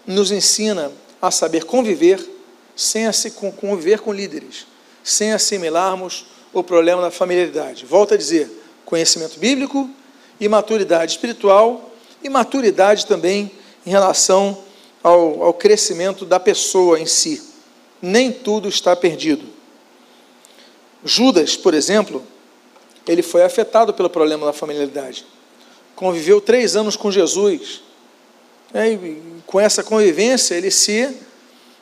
[0.06, 2.18] nos ensina a saber conviver
[2.74, 3.04] sem
[3.56, 4.64] conviver com líderes,
[5.02, 7.84] sem assimilarmos o problema da familiaridade.
[7.84, 8.48] Volto a dizer,
[8.84, 9.90] conhecimento bíblico
[10.38, 11.90] e maturidade espiritual
[12.22, 13.50] e maturidade também
[13.84, 14.58] em relação
[15.02, 17.47] ao, ao crescimento da pessoa em si.
[18.00, 19.44] Nem tudo está perdido.
[21.04, 22.24] Judas, por exemplo,
[23.06, 25.24] ele foi afetado pelo problema da familiaridade.
[25.96, 27.82] Conviveu três anos com Jesus.
[28.72, 31.16] É, e com essa convivência, ele se.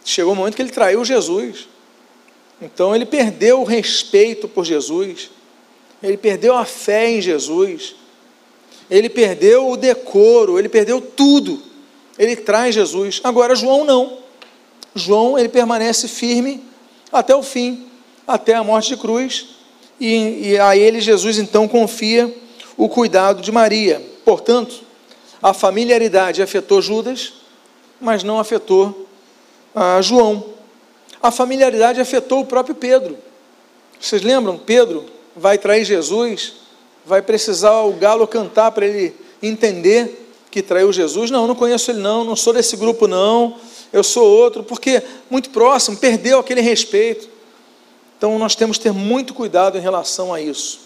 [0.05, 1.69] Chegou o um momento que ele traiu Jesus.
[2.63, 5.31] Então, ele perdeu o respeito por Jesus.
[6.03, 7.97] Ele perdeu a fé em Jesus.
[8.89, 10.59] Ele perdeu o decoro.
[10.59, 11.61] Ele perdeu tudo.
[12.17, 13.21] Ele traz Jesus.
[13.25, 14.26] Agora, João não.
[14.97, 16.65] João, ele permanece firme
[17.13, 17.87] até o fim,
[18.27, 19.51] até a morte de cruz
[20.01, 22.35] e, e a ele Jesus então confia
[22.77, 24.03] o cuidado de Maria.
[24.25, 24.81] Portanto,
[25.43, 27.35] a familiaridade afetou Judas,
[28.01, 29.07] mas não afetou
[29.75, 30.45] ah, João.
[31.23, 33.17] A familiaridade afetou o próprio Pedro.
[34.01, 34.59] Vocês lembram?
[34.59, 35.05] Pedro
[35.35, 36.55] vai trair Jesus,
[37.05, 41.31] vai precisar o galo cantar para ele entender que traiu Jesus.
[41.31, 43.57] Não, não conheço ele não, não sou desse grupo não,
[43.97, 47.31] eu sou outro, porque muito próximo, perdeu aquele respeito.
[48.19, 50.81] Então nós temos que ter muito cuidado em relação a isso.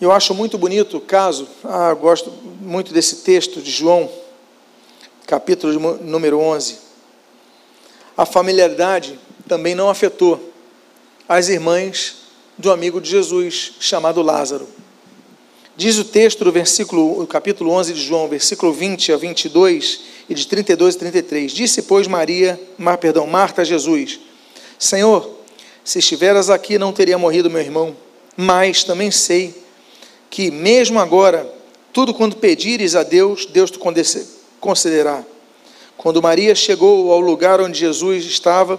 [0.00, 4.10] Eu acho muito bonito o caso, ah, gosto muito desse texto de João,
[5.26, 6.78] capítulo número 11.
[8.16, 10.52] A familiaridade também não afetou
[11.28, 12.16] as irmãs
[12.56, 14.66] do amigo de Jesus, chamado Lázaro.
[15.74, 20.46] Diz o texto do versículo, capítulo 11 de João, versículo 20 a 22 e de
[20.46, 21.50] 32 a 33.
[21.50, 24.20] Disse, pois, Maria, Mar, perdão, Marta a Jesus:
[24.78, 25.30] Senhor,
[25.82, 27.96] se estiveras aqui, não teria morrido meu irmão.
[28.36, 29.54] Mas também sei
[30.28, 31.50] que, mesmo agora,
[31.90, 33.78] tudo quanto pedires a Deus, Deus te
[34.60, 35.24] concederá.
[35.96, 38.78] Quando Maria chegou ao lugar onde Jesus estava,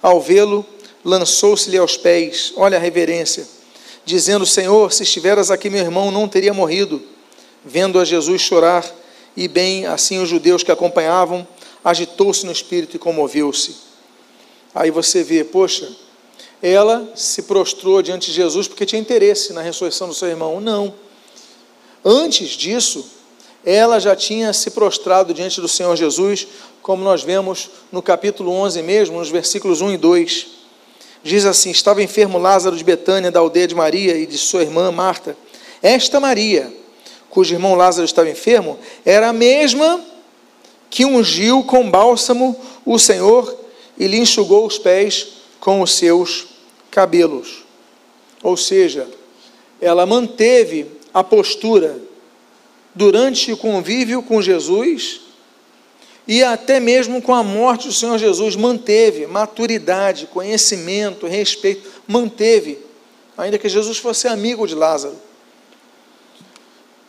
[0.00, 0.66] ao vê-lo,
[1.04, 2.52] lançou-se-lhe aos pés.
[2.56, 3.46] Olha a reverência
[4.04, 7.02] dizendo: Senhor, se estiveras aqui, meu irmão não teria morrido.
[7.64, 8.84] Vendo a Jesus chorar,
[9.36, 11.46] e bem assim os judeus que acompanhavam,
[11.84, 13.76] agitou-se no espírito e comoveu-se.
[14.74, 15.90] Aí você vê, poxa,
[16.62, 20.60] ela se prostrou diante de Jesus porque tinha interesse na ressurreição do seu irmão.
[20.60, 20.94] Não.
[22.04, 23.04] Antes disso,
[23.64, 26.46] ela já tinha se prostrado diante do Senhor Jesus,
[26.80, 30.46] como nós vemos no capítulo 11 mesmo, nos versículos 1 e 2.
[31.22, 34.90] Diz assim: Estava enfermo Lázaro de Betânia, da aldeia de Maria e de sua irmã
[34.90, 35.36] Marta.
[35.82, 36.72] Esta Maria,
[37.30, 40.04] cujo irmão Lázaro estava enfermo, era a mesma
[40.90, 43.56] que ungiu com bálsamo o Senhor
[43.98, 46.46] e lhe enxugou os pés com os seus
[46.90, 47.64] cabelos.
[48.42, 49.08] Ou seja,
[49.80, 51.98] ela manteve a postura
[52.94, 55.20] durante o convívio com Jesus
[56.26, 62.78] e até mesmo com a morte do Senhor Jesus, manteve maturidade, conhecimento, respeito, manteve,
[63.36, 65.16] ainda que Jesus fosse amigo de Lázaro.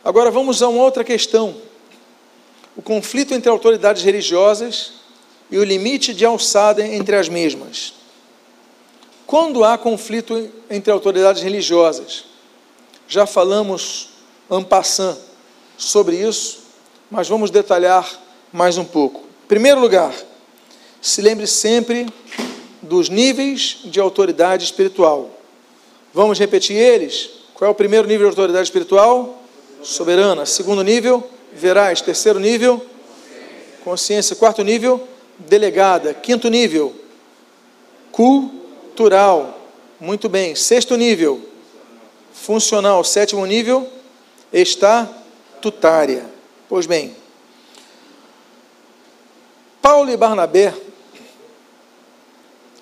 [0.04, 1.56] Agora vamos a uma outra questão:
[2.76, 4.94] o conflito entre autoridades religiosas
[5.50, 7.94] e o limite de alçada entre as mesmas.
[9.26, 12.24] Quando há conflito entre autoridades religiosas,
[13.08, 14.10] já falamos
[14.50, 15.16] en passant
[15.78, 16.64] sobre isso,
[17.10, 18.23] mas vamos detalhar
[18.54, 19.24] mais um pouco.
[19.48, 20.14] Primeiro lugar,
[21.02, 22.06] se lembre sempre
[22.80, 25.28] dos níveis de autoridade espiritual.
[26.12, 27.30] Vamos repetir eles?
[27.52, 29.42] Qual é o primeiro nível de autoridade espiritual?
[29.82, 30.46] Soberana.
[30.46, 32.00] Segundo nível, verais.
[32.00, 32.80] Terceiro nível,
[33.82, 34.36] consciência.
[34.36, 35.02] Quarto nível,
[35.36, 36.14] delegada.
[36.14, 36.94] Quinto nível,
[38.12, 39.68] cultural.
[39.98, 40.54] Muito bem.
[40.54, 41.42] Sexto nível,
[42.32, 43.02] funcional.
[43.02, 43.88] Sétimo nível,
[44.52, 46.24] estatutária.
[46.68, 47.16] Pois bem,
[49.84, 50.72] Paulo e Barnabé,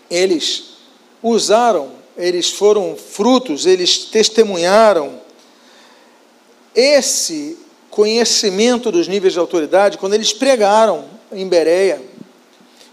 [0.08, 0.74] eles
[1.20, 5.20] usaram, eles foram frutos, eles testemunharam
[6.72, 7.58] esse
[7.90, 12.00] conhecimento dos níveis de autoridade quando eles pregaram em Bereia.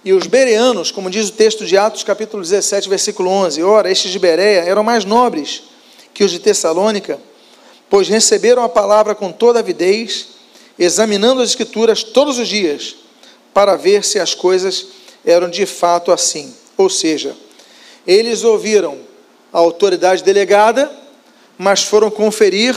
[0.04, 4.10] E os bereanos, como diz o texto de Atos, capítulo 17, versículo 11, ora, estes
[4.10, 5.62] de Bereia eram mais nobres
[6.15, 7.19] que os de Tessalônica,
[7.88, 10.30] pois receberam a palavra com toda avidez,
[10.80, 12.95] examinando as escrituras todos os dias
[13.54, 14.88] para ver se as coisas
[15.26, 16.54] eram de fato assim.
[16.78, 17.36] Ou seja,
[18.06, 19.00] eles ouviram
[19.52, 20.90] a autoridade delegada,
[21.58, 22.76] mas foram conferir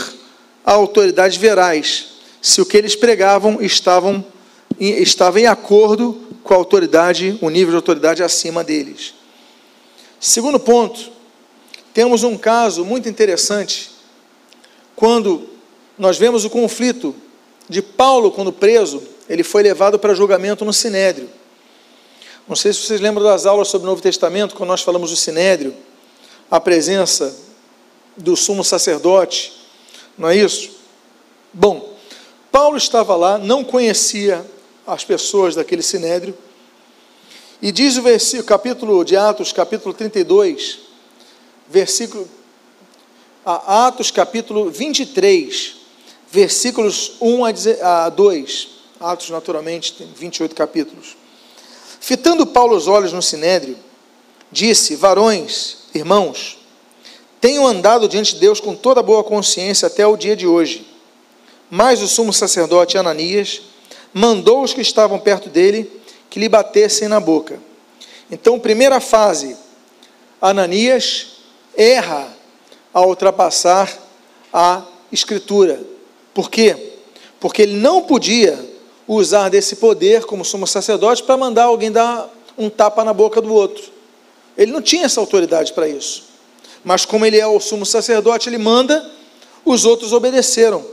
[0.65, 4.25] a autoridade verais se o que eles pregavam estavam,
[4.81, 9.15] estava em acordo com a autoridade, o nível de autoridade acima deles.
[10.19, 11.13] Segundo ponto,
[11.95, 13.91] temos um caso muito interessante
[14.97, 15.49] quando
[15.97, 17.15] nós vemos o conflito
[17.69, 21.29] de Paulo quando preso ele foi levado para julgamento no Sinédrio.
[22.49, 25.17] Não sei se vocês lembram das aulas sobre o Novo Testamento, quando nós falamos do
[25.17, 25.75] Sinédrio,
[26.51, 27.35] a presença
[28.17, 29.53] do sumo sacerdote,
[30.19, 30.71] não é isso?
[31.53, 31.97] Bom,
[32.51, 34.45] Paulo estava lá, não conhecia
[34.87, 36.37] as pessoas daquele Sinédrio,
[37.63, 40.81] e diz o versículo, capítulo de Atos, capítulo 32,
[41.69, 42.29] versículo,
[43.45, 45.77] Atos capítulo 23,
[46.31, 47.45] versículos 1
[47.83, 48.69] a 2,
[49.03, 51.17] Atos naturalmente tem 28 capítulos.
[52.01, 53.77] Fitando Paulo os olhos no Sinédrio,
[54.51, 56.59] disse: Varões, irmãos,
[57.41, 60.87] tenho andado diante de Deus com toda boa consciência até o dia de hoje.
[61.69, 63.62] Mas o sumo sacerdote Ananias
[64.15, 65.91] mandou os que estavam perto dele
[66.31, 67.59] que lhe batessem na boca.
[68.31, 69.57] Então, primeira fase,
[70.41, 71.38] Ananias
[71.77, 72.29] erra
[72.93, 73.91] ao ultrapassar
[74.53, 75.81] a escritura.
[76.33, 76.95] Por quê?
[77.41, 78.72] Porque ele não podia
[79.07, 83.53] usar desse poder como sumo sacerdote para mandar alguém dar um tapa na boca do
[83.53, 83.85] outro.
[84.57, 86.25] Ele não tinha essa autoridade para isso.
[86.85, 89.09] Mas como ele é o sumo sacerdote, ele manda,
[89.65, 90.85] os outros obedeceram.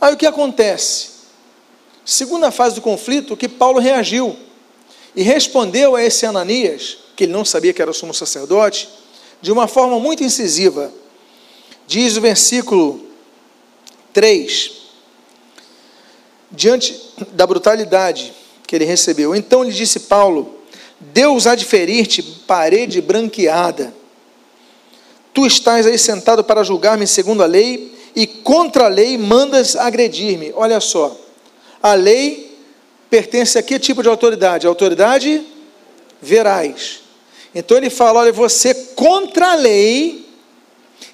[0.00, 1.10] Aí o que acontece?
[2.04, 4.36] Segunda fase do conflito, que Paulo reagiu
[5.14, 8.88] e respondeu a esse Ananias, que ele não sabia que era o sumo sacerdote,
[9.40, 10.92] de uma forma muito incisiva.
[11.86, 13.06] Diz o versículo
[14.12, 14.72] 3:
[16.54, 17.00] Diante
[17.32, 18.32] da brutalidade
[18.66, 20.58] que ele recebeu, então lhe disse Paulo:
[21.00, 23.92] Deus há de ferir-te parede branqueada.
[25.32, 30.52] Tu estás aí sentado para julgar-me segundo a lei, e contra a lei mandas agredir-me.
[30.54, 31.16] Olha só,
[31.82, 32.56] a lei
[33.10, 34.66] pertence a que tipo de autoridade?
[34.66, 35.44] Autoridade
[36.22, 37.00] verais.
[37.52, 40.24] Então ele fala: olha, você contra a lei.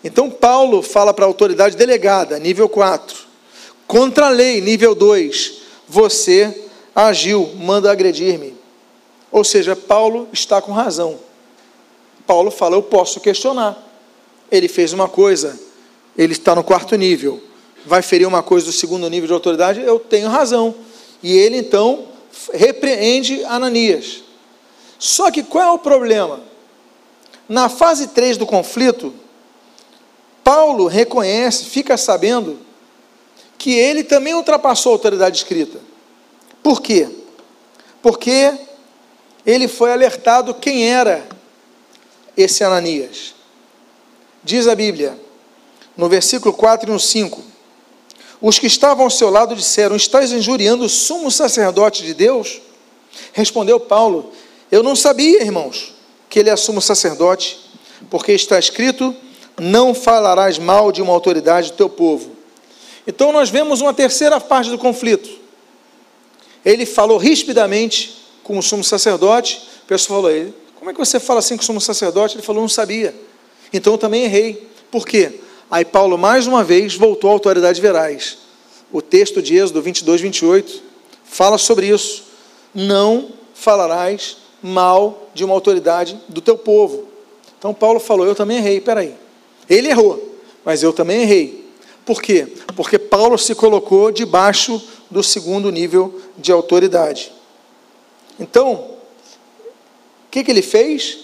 [0.04, 3.29] Então Paulo fala para a autoridade delegada, nível 4.
[3.90, 5.52] Contra a lei, nível 2.
[5.88, 8.54] Você agiu, manda agredir-me.
[9.32, 11.18] Ou seja, Paulo está com razão.
[12.24, 13.76] Paulo fala: eu posso questionar.
[14.48, 15.58] Ele fez uma coisa,
[16.16, 17.42] ele está no quarto nível.
[17.84, 20.72] Vai ferir uma coisa do segundo nível de autoridade, eu tenho razão.
[21.20, 22.04] E ele então
[22.54, 24.22] repreende Ananias.
[25.00, 26.40] Só que qual é o problema?
[27.48, 29.12] Na fase 3 do conflito,
[30.44, 32.69] Paulo reconhece, fica sabendo,
[33.60, 35.78] que ele também ultrapassou a autoridade escrita.
[36.62, 37.06] Por quê?
[38.00, 38.54] Porque
[39.44, 41.28] ele foi alertado quem era
[42.34, 43.34] esse Ananias.
[44.42, 45.14] Diz a Bíblia,
[45.94, 47.42] no versículo 4 e no 5:
[48.40, 52.62] Os que estavam ao seu lado disseram: Estás injuriando o sumo sacerdote de Deus?
[53.34, 54.32] Respondeu Paulo:
[54.72, 55.94] Eu não sabia, irmãos,
[56.30, 57.60] que ele é sumo sacerdote,
[58.08, 59.14] porque está escrito:
[59.60, 62.39] Não falarás mal de uma autoridade do teu povo.
[63.06, 65.28] Então nós vemos uma terceira parte do conflito.
[66.64, 69.62] Ele falou rispidamente com o sumo sacerdote.
[69.84, 72.36] O pessoal falou: Como é que você fala assim com o sumo sacerdote?
[72.36, 73.14] Ele falou: Não sabia.
[73.72, 74.68] Então eu também errei.
[74.90, 75.40] Por quê?
[75.70, 78.38] Aí Paulo, mais uma vez, voltou à autoridade verais.
[78.92, 80.82] O texto de Êxodo 22, 28
[81.24, 82.24] fala sobre isso.
[82.74, 87.08] Não falarás mal de uma autoridade do teu povo.
[87.58, 88.80] Então Paulo falou: Eu também errei.
[88.80, 89.14] Peraí.
[89.68, 91.59] Ele errou, mas eu também errei.
[92.04, 92.46] Por quê?
[92.74, 97.32] Porque Paulo se colocou debaixo do segundo nível de autoridade.
[98.38, 101.18] Então, o que, que ele fez?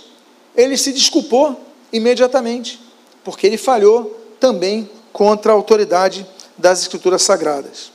[0.55, 1.61] Ele se desculpou
[1.93, 2.81] imediatamente,
[3.25, 6.27] porque ele falhou também contra a autoridade
[6.59, 7.93] das Escrituras Sagradas.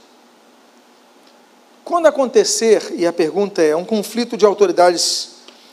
[1.84, 5.32] Quando acontecer, e a pergunta é, um conflito de autoridades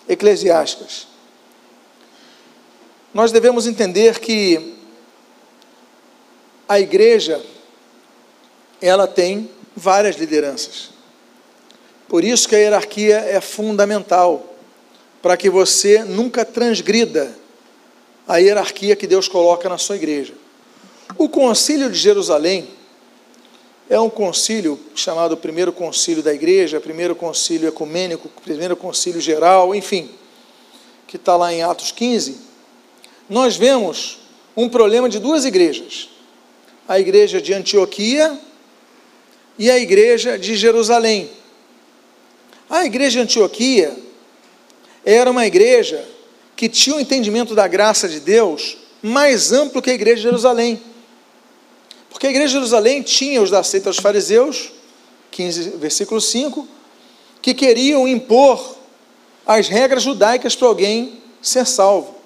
[0.09, 1.07] eclesiásticas,
[3.13, 4.78] nós devemos entender que
[6.69, 7.41] a igreja
[8.81, 10.91] ela tem várias lideranças.
[12.09, 14.55] Por isso que a hierarquia é fundamental
[15.23, 17.35] para que você nunca transgrida
[18.27, 20.35] a hierarquia que Deus coloca na sua igreja.
[21.17, 22.69] O concílio de Jerusalém
[23.89, 30.11] é um concílio chamado primeiro concílio da igreja, primeiro concílio ecumênico, primeiro concílio geral, enfim,
[31.07, 32.37] que está lá em Atos 15.
[33.29, 34.19] Nós vemos
[34.55, 36.11] um problema de duas igrejas:
[36.89, 38.41] a igreja de Antioquia
[39.59, 41.31] e a igreja de Jerusalém.
[42.71, 43.95] A igreja de Antioquia
[45.05, 46.03] era uma igreja
[46.57, 50.81] que tinha um entendimento da graça de Deus mais amplo que a igreja de Jerusalém.
[52.11, 54.73] Porque a igreja de Jerusalém tinha os da seita dos fariseus,
[55.31, 56.67] 15, versículo 5,
[57.43, 58.77] que queriam impor
[59.47, 62.18] as regras judaicas para alguém ser salvo.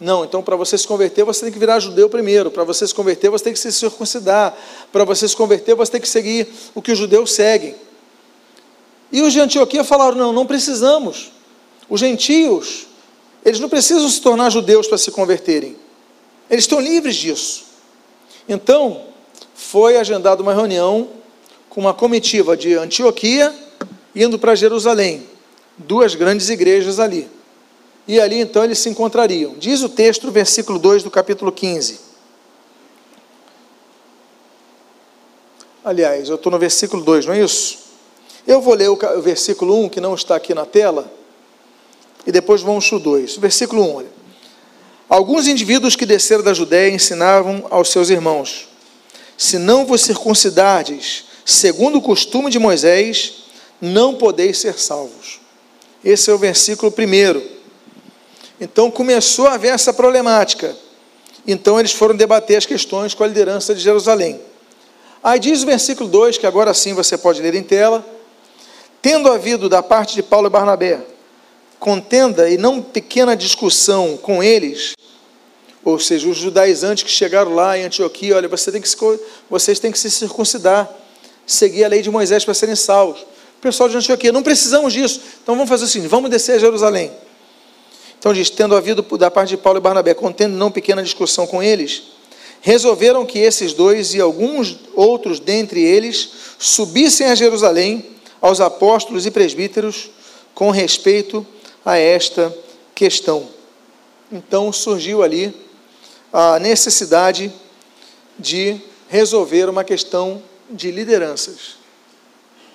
[0.00, 2.50] Não, então para você se converter, você tem que virar judeu primeiro.
[2.50, 4.56] Para você se converter, você tem que se circuncidar.
[4.90, 7.74] Para você se converter, você tem que seguir o que os judeus seguem.
[9.12, 11.32] E os de Antioquia falaram: não, não precisamos.
[11.88, 12.86] Os gentios,
[13.44, 15.76] eles não precisam se tornar judeus para se converterem.
[16.48, 17.64] Eles estão livres disso.
[18.48, 19.02] Então,
[19.54, 21.08] foi agendada uma reunião
[21.68, 23.54] com uma comitiva de Antioquia
[24.14, 25.26] indo para Jerusalém,
[25.76, 27.28] duas grandes igrejas ali.
[28.10, 29.54] E ali então eles se encontrariam.
[29.56, 32.00] Diz o texto, versículo 2 do capítulo 15.
[35.84, 37.78] Aliás, eu estou no versículo 2, não é isso?
[38.44, 41.08] Eu vou ler o versículo 1, que não está aqui na tela,
[42.26, 43.36] e depois vamos para o 2.
[43.36, 44.08] Versículo 1, olha.
[45.08, 48.66] Alguns indivíduos que desceram da Judéia ensinavam aos seus irmãos:
[49.38, 53.44] Se não vos circuncidardes, segundo o costume de Moisés,
[53.80, 55.38] não podeis ser salvos.
[56.04, 57.59] Esse é o versículo primeiro.
[58.60, 60.76] Então começou a haver essa problemática.
[61.46, 64.40] Então eles foram debater as questões com a liderança de Jerusalém.
[65.22, 68.04] Aí diz o versículo 2, que agora sim você pode ler em tela:
[69.00, 71.00] Tendo havido da parte de Paulo e Barnabé
[71.78, 74.92] contenda e não pequena discussão com eles,
[75.82, 78.96] ou seja, os judaizantes que chegaram lá em Antioquia, olha, você tem que se,
[79.48, 80.88] vocês têm que se circuncidar,
[81.46, 83.22] seguir a lei de Moisés para serem salvos.
[83.22, 87.10] O pessoal de Antioquia, não precisamos disso, então vamos fazer assim, vamos descer a Jerusalém.
[88.20, 91.62] Então diz, tendo havido da parte de Paulo e Barnabé contendo não pequena discussão com
[91.62, 92.02] eles,
[92.60, 98.04] resolveram que esses dois e alguns outros dentre eles subissem a Jerusalém
[98.38, 100.10] aos apóstolos e presbíteros
[100.54, 101.46] com respeito
[101.82, 102.54] a esta
[102.94, 103.48] questão.
[104.30, 105.54] Então surgiu ali
[106.30, 107.50] a necessidade
[108.38, 111.76] de resolver uma questão de lideranças.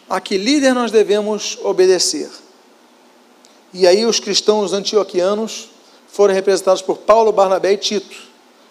[0.10, 2.32] A que líder nós devemos obedecer?
[3.78, 5.68] E aí os cristãos antioquianos
[6.08, 8.16] foram representados por Paulo, Barnabé e Tito,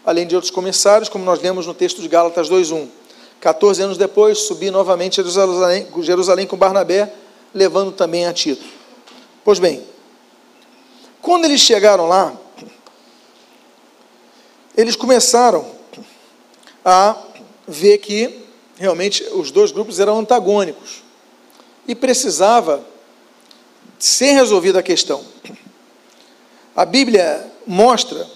[0.02, 2.88] além de outros comissários, como nós lemos no texto de Gálatas 2:1.
[3.38, 7.12] 14 anos depois, subi novamente a Jerusalém, Jerusalém com Barnabé,
[7.52, 8.64] levando também a Tito.
[9.44, 9.84] Pois bem,
[11.20, 12.32] quando eles chegaram lá,
[14.74, 15.66] eles começaram
[16.82, 17.14] a
[17.68, 18.42] ver que
[18.78, 21.02] realmente os dois grupos eram antagônicos
[21.86, 22.93] e precisava
[23.98, 25.24] ser resolvida a questão.
[26.74, 28.26] A Bíblia mostra,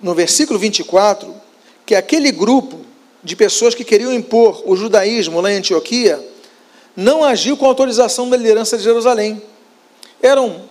[0.00, 1.34] no versículo 24,
[1.84, 2.80] que aquele grupo
[3.22, 6.24] de pessoas que queriam impor o judaísmo lá em Antioquia
[6.96, 9.42] não agiu com autorização da liderança de Jerusalém.
[10.20, 10.62] Eram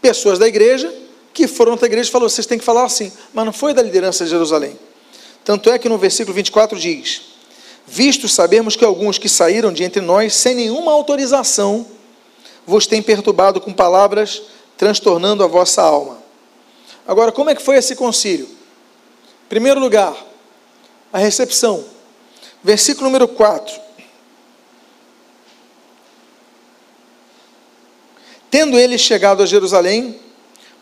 [0.00, 0.92] pessoas da igreja
[1.32, 3.72] que foram para a igreja e falaram: vocês têm que falar assim, mas não foi
[3.72, 4.78] da liderança de Jerusalém.
[5.44, 7.22] Tanto é que no versículo 24 diz:
[7.86, 11.86] Visto sabemos que alguns que saíram de entre nós sem nenhuma autorização
[12.68, 14.42] vos têm perturbado com palavras,
[14.76, 16.18] transtornando a vossa alma.
[17.06, 18.46] Agora, como é que foi esse concílio?
[19.48, 20.14] Primeiro lugar,
[21.10, 21.82] a recepção.
[22.62, 23.74] Versículo número 4.
[28.50, 30.20] Tendo eles chegado a Jerusalém,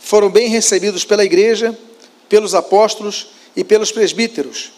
[0.00, 1.78] foram bem recebidos pela igreja,
[2.28, 4.72] pelos apóstolos e pelos presbíteros,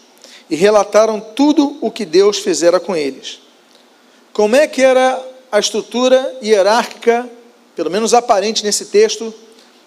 [0.47, 3.39] e relataram tudo o que Deus fizera com eles.
[4.31, 7.29] Como é que era a estrutura hierárquica,
[7.75, 9.33] pelo menos aparente nesse texto,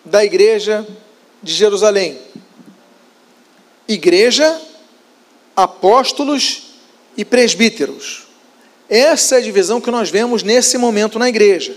[0.04, 0.86] da igreja
[1.42, 2.18] de Jerusalém.
[3.86, 4.60] Igreja,
[5.54, 6.74] apóstolos
[7.16, 8.26] e presbíteros.
[8.88, 11.74] Essa é a divisão que nós vemos nesse momento na igreja.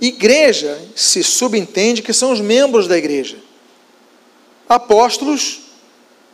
[0.00, 3.38] Igreja se subentende que são os membros da igreja.
[4.68, 5.60] Apóstolos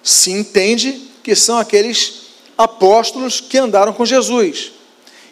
[0.03, 2.24] se entende que são aqueles
[2.59, 4.72] apóstolos que andaram com Jesus.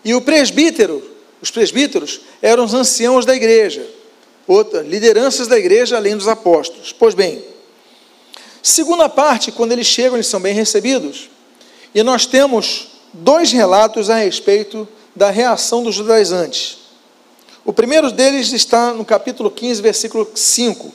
[0.05, 1.03] E o presbítero,
[1.41, 3.87] os presbíteros eram os anciãos da igreja,
[4.47, 6.93] outra, lideranças da igreja além dos apóstolos.
[6.93, 7.45] Pois bem,
[8.63, 11.31] segunda parte, quando eles chegam, eles são bem recebidos.
[11.95, 16.79] E nós temos dois relatos a respeito da reação dos judaizantes.
[17.65, 20.93] O primeiro deles está no capítulo 15, versículo 5.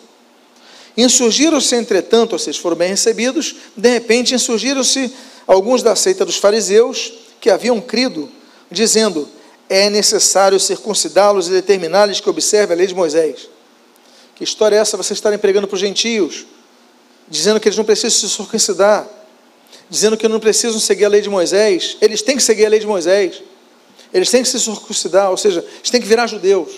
[0.97, 5.13] Insurgiram-se, entretanto, vocês foram bem recebidos, de repente insurgiram-se
[5.45, 8.29] alguns da seita dos fariseus que haviam crido
[8.71, 9.27] dizendo:
[9.69, 13.49] é necessário circuncidá-los e determinar-lhes que observem a lei de Moisés.
[14.35, 16.45] Que história é essa vocês estarem pregando para os gentios,
[17.27, 19.07] dizendo que eles não precisam se circuncidar,
[19.89, 21.97] dizendo que não precisam seguir a lei de Moisés?
[21.99, 23.41] Eles têm que seguir a lei de Moisés,
[24.13, 26.71] eles têm que se circuncidar, ou seja, eles têm que virar judeus.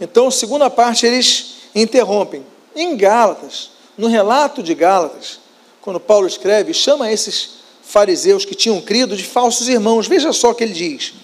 [0.00, 2.44] Então, segunda parte, eles interrompem.
[2.76, 5.40] Em Gálatas, no relato de Gálatas,
[5.80, 7.63] quando Paulo escreve, chama esses
[7.94, 10.08] fariseus que tinham crido de falsos irmãos.
[10.08, 11.14] Veja só o que ele diz: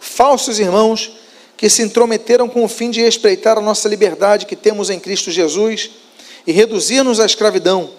[0.00, 1.12] falsos irmãos
[1.58, 5.30] que se intrometeram com o fim de espreitar a nossa liberdade que temos em Cristo
[5.30, 5.90] Jesus
[6.46, 7.90] e reduzir-nos à escravidão,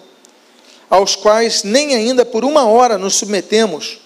[0.90, 4.00] aos quais nem ainda por uma hora nos submetemos,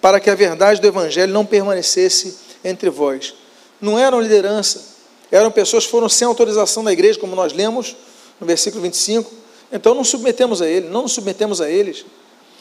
[0.00, 3.34] para que a verdade do Evangelho não permanecesse entre vós.
[3.80, 4.96] Não eram liderança,
[5.30, 7.94] Eram pessoas que foram sem autorização da igreja, como nós lemos
[8.40, 9.30] no versículo 25.
[9.70, 12.06] Então não submetemos a eles, não nos submetemos a eles.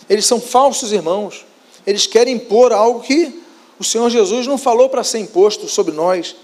[0.10, 1.46] Eles são falsos irmãos.
[1.86, 3.42] Eles querem impor algo que
[3.80, 6.36] o Senhor Jesus não falou para ser imposto sobre nós.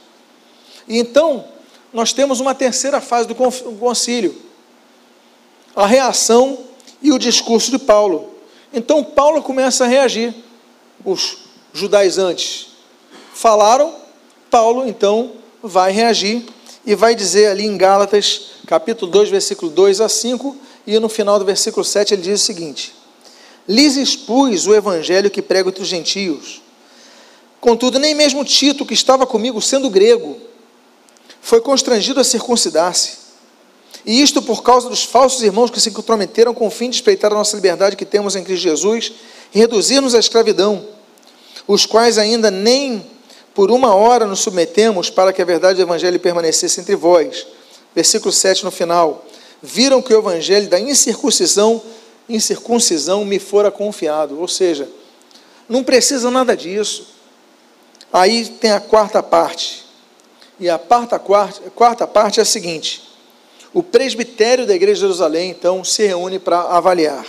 [0.87, 1.45] E então,
[1.91, 4.35] nós temos uma terceira fase do concílio:
[5.75, 6.59] a reação
[7.01, 8.29] e o discurso de Paulo.
[8.73, 10.33] Então, Paulo começa a reagir.
[11.05, 11.37] Os
[11.73, 12.67] judaizantes
[13.33, 13.93] falaram,
[14.49, 16.45] Paulo então vai reagir
[16.85, 20.55] e vai dizer ali em Gálatas, capítulo 2, versículo 2 a 5,
[20.85, 22.93] e no final do versículo 7 ele diz o seguinte:
[23.67, 26.61] Lhes expus o evangelho que prego entre os gentios.
[27.61, 30.37] Contudo, nem mesmo Tito, que estava comigo, sendo grego,
[31.41, 33.23] foi constrangido a circuncidar-se.
[34.05, 37.31] E isto por causa dos falsos irmãos que se comprometeram com o fim de espreitar
[37.31, 39.13] a nossa liberdade que temos em Cristo Jesus
[39.53, 40.85] e reduzir-nos à escravidão,
[41.65, 43.05] os quais ainda nem
[43.53, 47.45] por uma hora nos submetemos para que a verdade do Evangelho permanecesse entre vós.
[47.95, 49.25] Versículo 7 no final.
[49.61, 51.81] Viram que o Evangelho da incircuncisão,
[52.33, 54.39] incircuncisão me fora confiado.
[54.39, 54.89] Ou seja,
[55.69, 57.07] não precisa nada disso.
[58.11, 59.83] Aí tem a quarta parte.
[60.59, 63.03] E a quarta, quarta, parte é a seguinte:
[63.73, 67.25] o presbitério da igreja de Jerusalém, então, se reúne para avaliar.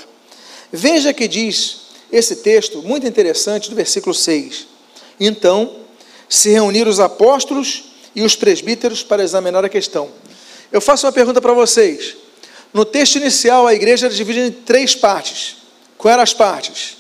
[0.73, 1.83] Veja que diz
[2.13, 4.67] esse texto, muito interessante, do versículo 6.
[5.19, 5.77] Então,
[6.29, 7.85] se reuniram os apóstolos
[8.15, 10.11] e os presbíteros para examinar a questão.
[10.71, 12.17] Eu faço uma pergunta para vocês.
[12.75, 15.59] No texto inicial, a igreja era dividida em três partes.
[15.97, 16.97] Quais eram as partes?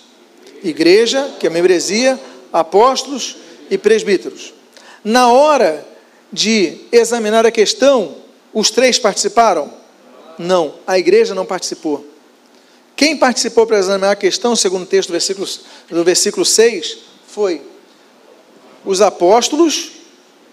[0.62, 2.18] Igreja, que é a membresia,
[2.52, 3.36] apóstolos
[3.68, 4.54] e presbíteros.
[5.02, 5.84] Na hora
[6.32, 8.14] de examinar a questão,
[8.52, 9.68] os três participaram?
[10.38, 12.06] Não, a igreja não participou.
[12.94, 15.48] Quem participou para examinar a questão, segundo o texto do versículo,
[15.90, 17.60] do versículo 6, foi
[18.84, 19.90] os apóstolos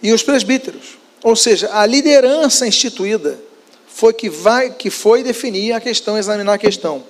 [0.01, 0.97] e os presbíteros.
[1.23, 3.50] Ou seja, a liderança instituída
[3.93, 7.03] foi que, vai, que foi definir a questão, examinar a questão.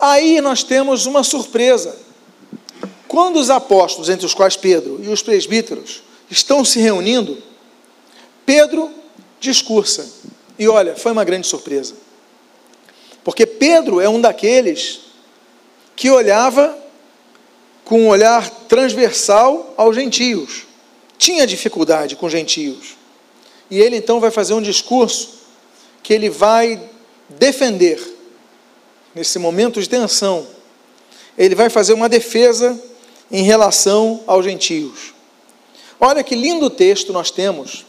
[0.00, 1.96] Aí nós temos uma surpresa.
[3.06, 7.40] Quando os apóstolos, entre os quais Pedro e os presbíteros, estão se reunindo,
[8.44, 8.90] Pedro
[9.38, 10.10] discursa.
[10.58, 11.94] E olha, foi uma grande surpresa.
[13.22, 15.00] Porque Pedro é um daqueles
[15.94, 16.76] que olhava
[17.84, 20.66] com um olhar transversal aos gentios.
[21.16, 22.97] Tinha dificuldade com gentios.
[23.70, 25.38] E ele então vai fazer um discurso
[26.02, 26.80] que ele vai
[27.28, 28.00] defender,
[29.14, 30.46] nesse momento de tensão,
[31.36, 32.80] ele vai fazer uma defesa
[33.30, 35.12] em relação aos gentios.
[36.00, 37.84] Olha que lindo texto nós temos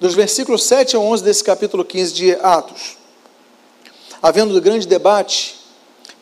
[0.00, 2.96] dos versículos 7 a 11 desse capítulo 15 de Atos.
[4.22, 5.54] Havendo grande debate,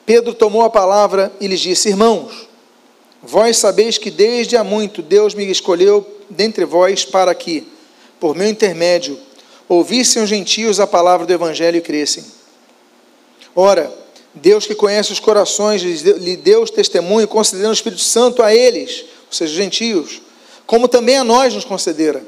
[0.05, 2.49] Pedro tomou a palavra e lhes disse: Irmãos,
[3.23, 7.67] vós sabeis que desde há muito Deus me escolheu dentre vós para que,
[8.23, 9.19] por meu intermédio,
[9.69, 12.25] ouvissem os gentios a palavra do Evangelho e crescem.
[13.53, 13.93] Ora,
[14.33, 19.33] Deus que conhece os corações, lhe deu testemunho, concedendo o Espírito Santo a eles, ou
[19.33, 20.23] seja, gentios,
[20.69, 22.23] como também a nós nos concedera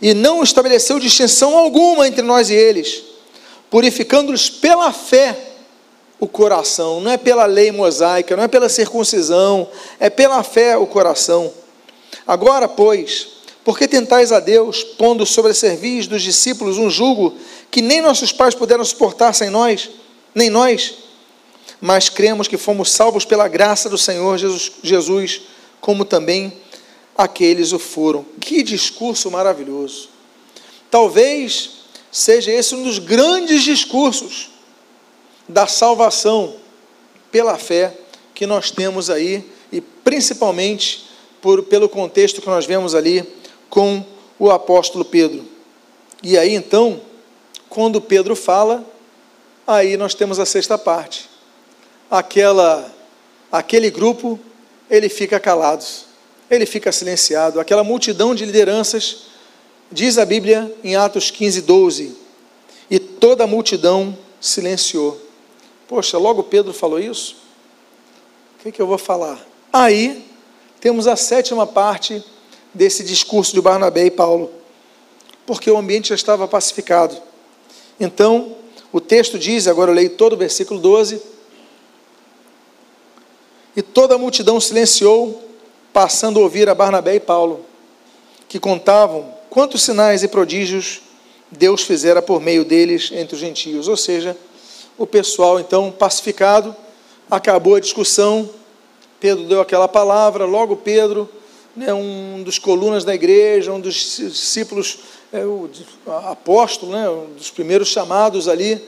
[0.00, 3.02] e não estabeleceu distinção alguma entre nós e eles,
[3.68, 5.36] purificando-os pela fé
[6.18, 9.68] o coração, não é pela lei mosaica, não é pela circuncisão,
[10.00, 11.52] é pela fé o coração.
[12.26, 17.36] Agora, pois, por que tentais a Deus, pondo sobre a cerviz dos discípulos um jugo
[17.70, 19.90] que nem nossos pais puderam suportar sem nós,
[20.34, 20.94] nem nós?
[21.80, 25.42] Mas cremos que fomos salvos pela graça do Senhor Jesus, Jesus
[25.80, 26.52] como também
[27.16, 28.24] aqueles o foram.
[28.40, 30.08] Que discurso maravilhoso!
[30.90, 31.70] Talvez
[32.10, 34.50] seja esse um dos grandes discursos
[35.48, 36.56] da salvação
[37.30, 37.94] pela fé
[38.34, 41.06] que nós temos aí, e principalmente
[41.40, 43.26] por, pelo contexto que nós vemos ali
[43.68, 44.04] com
[44.38, 45.44] o apóstolo Pedro.
[46.22, 47.00] E aí então,
[47.68, 48.84] quando Pedro fala,
[49.66, 51.28] aí nós temos a sexta parte.
[52.10, 52.92] Aquela,
[53.52, 54.38] aquele grupo,
[54.90, 55.84] ele fica calado
[56.50, 57.60] ele fica silenciado.
[57.60, 59.24] Aquela multidão de lideranças,
[59.90, 62.16] diz a Bíblia em Atos 15, 12,
[62.90, 65.20] e toda a multidão silenciou.
[65.86, 67.36] Poxa, logo Pedro falou isso?
[68.58, 69.38] O que, que eu vou falar?
[69.72, 70.24] Aí
[70.80, 72.22] temos a sétima parte
[72.78, 74.52] desse discurso de Barnabé e Paulo,
[75.44, 77.20] porque o ambiente já estava pacificado.
[77.98, 78.54] Então,
[78.92, 81.20] o texto diz, agora eu leio todo o versículo 12:
[83.76, 85.42] E toda a multidão silenciou,
[85.92, 87.66] passando a ouvir a Barnabé e Paulo,
[88.48, 91.02] que contavam quantos sinais e prodígios
[91.50, 93.88] Deus fizera por meio deles entre os gentios.
[93.88, 94.36] Ou seja,
[94.96, 96.76] o pessoal então pacificado,
[97.28, 98.48] acabou a discussão,
[99.18, 101.28] Pedro deu aquela palavra, logo Pedro
[101.78, 104.98] né, um dos colunas da igreja, um dos discípulos,
[105.32, 105.70] é, o
[106.24, 108.82] apóstolo, né, um dos primeiros chamados ali.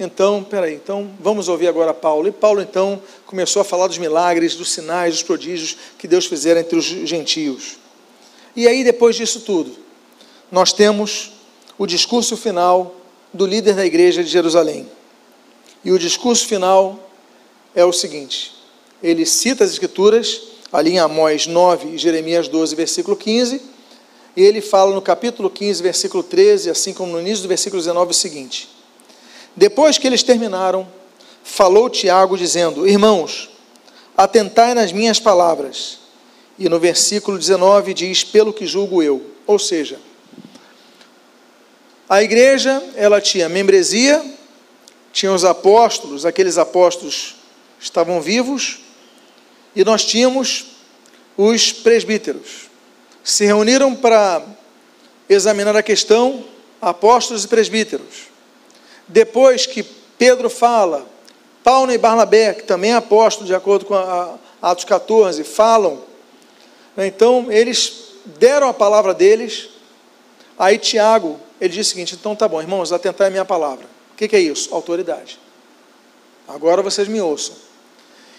[0.00, 2.26] Então, peraí, então vamos ouvir agora Paulo.
[2.26, 6.58] E Paulo então começou a falar dos milagres, dos sinais, dos prodígios que Deus fizera
[6.58, 7.76] entre os gentios.
[8.56, 9.76] E aí, depois disso tudo,
[10.50, 11.32] nós temos
[11.78, 12.96] o discurso final
[13.32, 14.88] do líder da igreja de Jerusalém.
[15.84, 17.08] E o discurso final
[17.76, 18.52] é o seguinte:
[19.00, 23.62] ele cita as Escrituras, ali em Amós 9 e Jeremias 12, versículo 15,
[24.36, 28.10] e ele fala no capítulo 15, versículo 13, assim como no início do versículo 19,
[28.10, 28.68] o seguinte:
[29.54, 30.84] Depois que eles terminaram,
[31.44, 33.50] falou Tiago, dizendo: Irmãos,
[34.16, 36.00] atentai nas minhas palavras.
[36.58, 39.22] E no versículo 19 diz: Pelo que julgo eu.
[39.46, 40.00] Ou seja,
[42.08, 44.24] a igreja, ela tinha membresia,
[45.12, 47.36] tinha os apóstolos, aqueles apóstolos
[47.78, 48.83] estavam vivos,
[49.74, 50.66] e nós tínhamos
[51.36, 52.68] os presbíteros.
[53.22, 54.42] Se reuniram para
[55.28, 56.44] examinar a questão,
[56.80, 58.28] apóstolos e presbíteros.
[59.08, 59.82] Depois que
[60.18, 61.06] Pedro fala,
[61.62, 66.02] Paulo e Barnabé, que também é apóstolo, de acordo com a, Atos 14, falam,
[66.96, 69.68] então eles deram a palavra deles,
[70.58, 73.86] aí Tiago ele diz o seguinte: então tá bom, irmãos, atentar a minha palavra.
[74.12, 74.74] O que é isso?
[74.74, 75.38] Autoridade.
[76.46, 77.54] Agora vocês me ouçam.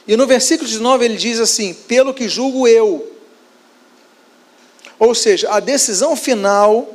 [0.08, 3.12] E no versículo 19 ele diz assim: pelo que julgo eu.
[4.98, 6.88] Ou seja, a decisão final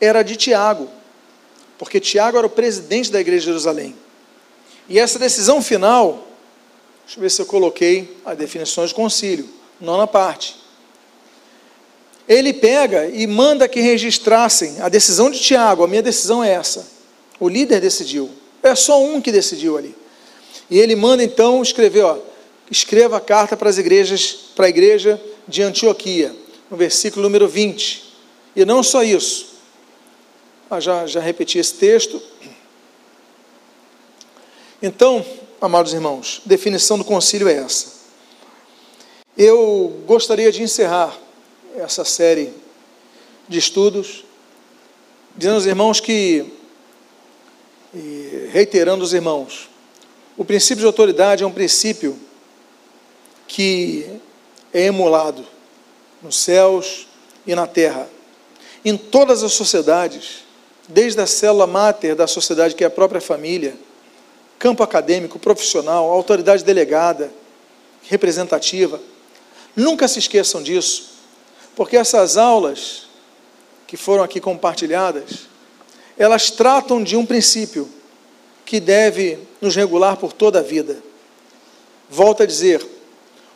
[0.00, 0.88] era de Tiago,
[1.76, 3.94] porque Tiago era o presidente da igreja de Jerusalém.
[4.88, 6.26] E essa decisão final,
[7.04, 9.48] deixa eu ver se eu coloquei as definições de concílio,
[9.80, 10.68] nona parte
[12.28, 16.86] ele pega e manda que registrassem a decisão de Tiago, a minha decisão é essa.
[17.40, 18.28] O líder decidiu.
[18.62, 19.96] É só um que decidiu ali.
[20.70, 22.18] E ele manda então escrever, ó,
[22.70, 26.34] escreva a carta para as igrejas, para a igreja de Antioquia,
[26.70, 28.04] no versículo número 20.
[28.54, 29.56] E não só isso.
[30.70, 32.20] Ah, já, já repeti esse texto.
[34.82, 35.24] Então,
[35.60, 37.98] amados irmãos, definição do concílio é essa.
[39.36, 41.16] Eu gostaria de encerrar
[41.76, 42.52] essa série
[43.48, 44.24] de estudos,
[45.36, 46.52] dizendo aos irmãos que,
[48.50, 49.70] reiterando os irmãos,
[50.38, 52.16] o princípio de autoridade é um princípio
[53.48, 54.08] que
[54.72, 55.44] é emulado
[56.22, 57.08] nos céus
[57.44, 58.08] e na terra,
[58.84, 60.44] em todas as sociedades,
[60.88, 63.76] desde a célula máter da sociedade, que é a própria família,
[64.60, 67.32] campo acadêmico, profissional, autoridade delegada,
[68.04, 69.00] representativa.
[69.74, 71.18] Nunca se esqueçam disso.
[71.74, 73.08] Porque essas aulas
[73.88, 75.48] que foram aqui compartilhadas,
[76.16, 77.88] elas tratam de um princípio
[78.68, 81.02] que deve nos regular por toda a vida.
[82.10, 82.86] Volto a dizer,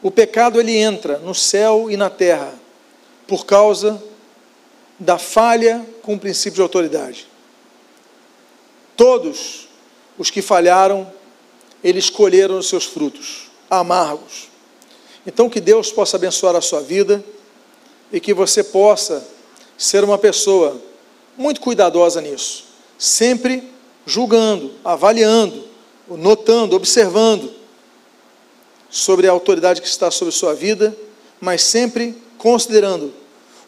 [0.03, 2.55] o pecado ele entra no céu e na terra
[3.27, 4.03] por causa
[4.99, 7.29] da falha com o princípio de autoridade.
[8.97, 9.69] Todos
[10.17, 11.13] os que falharam,
[11.85, 14.49] eles colheram os seus frutos amargos.
[15.27, 17.23] Então que Deus possa abençoar a sua vida
[18.11, 19.23] e que você possa
[19.77, 20.81] ser uma pessoa
[21.37, 22.65] muito cuidadosa nisso,
[22.97, 23.72] sempre
[24.07, 25.65] julgando, avaliando,
[26.09, 27.53] notando, observando
[28.91, 30.95] sobre a autoridade que está sobre sua vida,
[31.41, 33.13] mas sempre considerando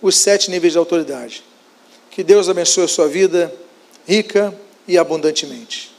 [0.02, 1.42] os sete níveis de autoridade.
[2.10, 3.54] Que Deus abençoe a sua vida
[4.06, 4.54] rica
[4.86, 5.93] e abundantemente.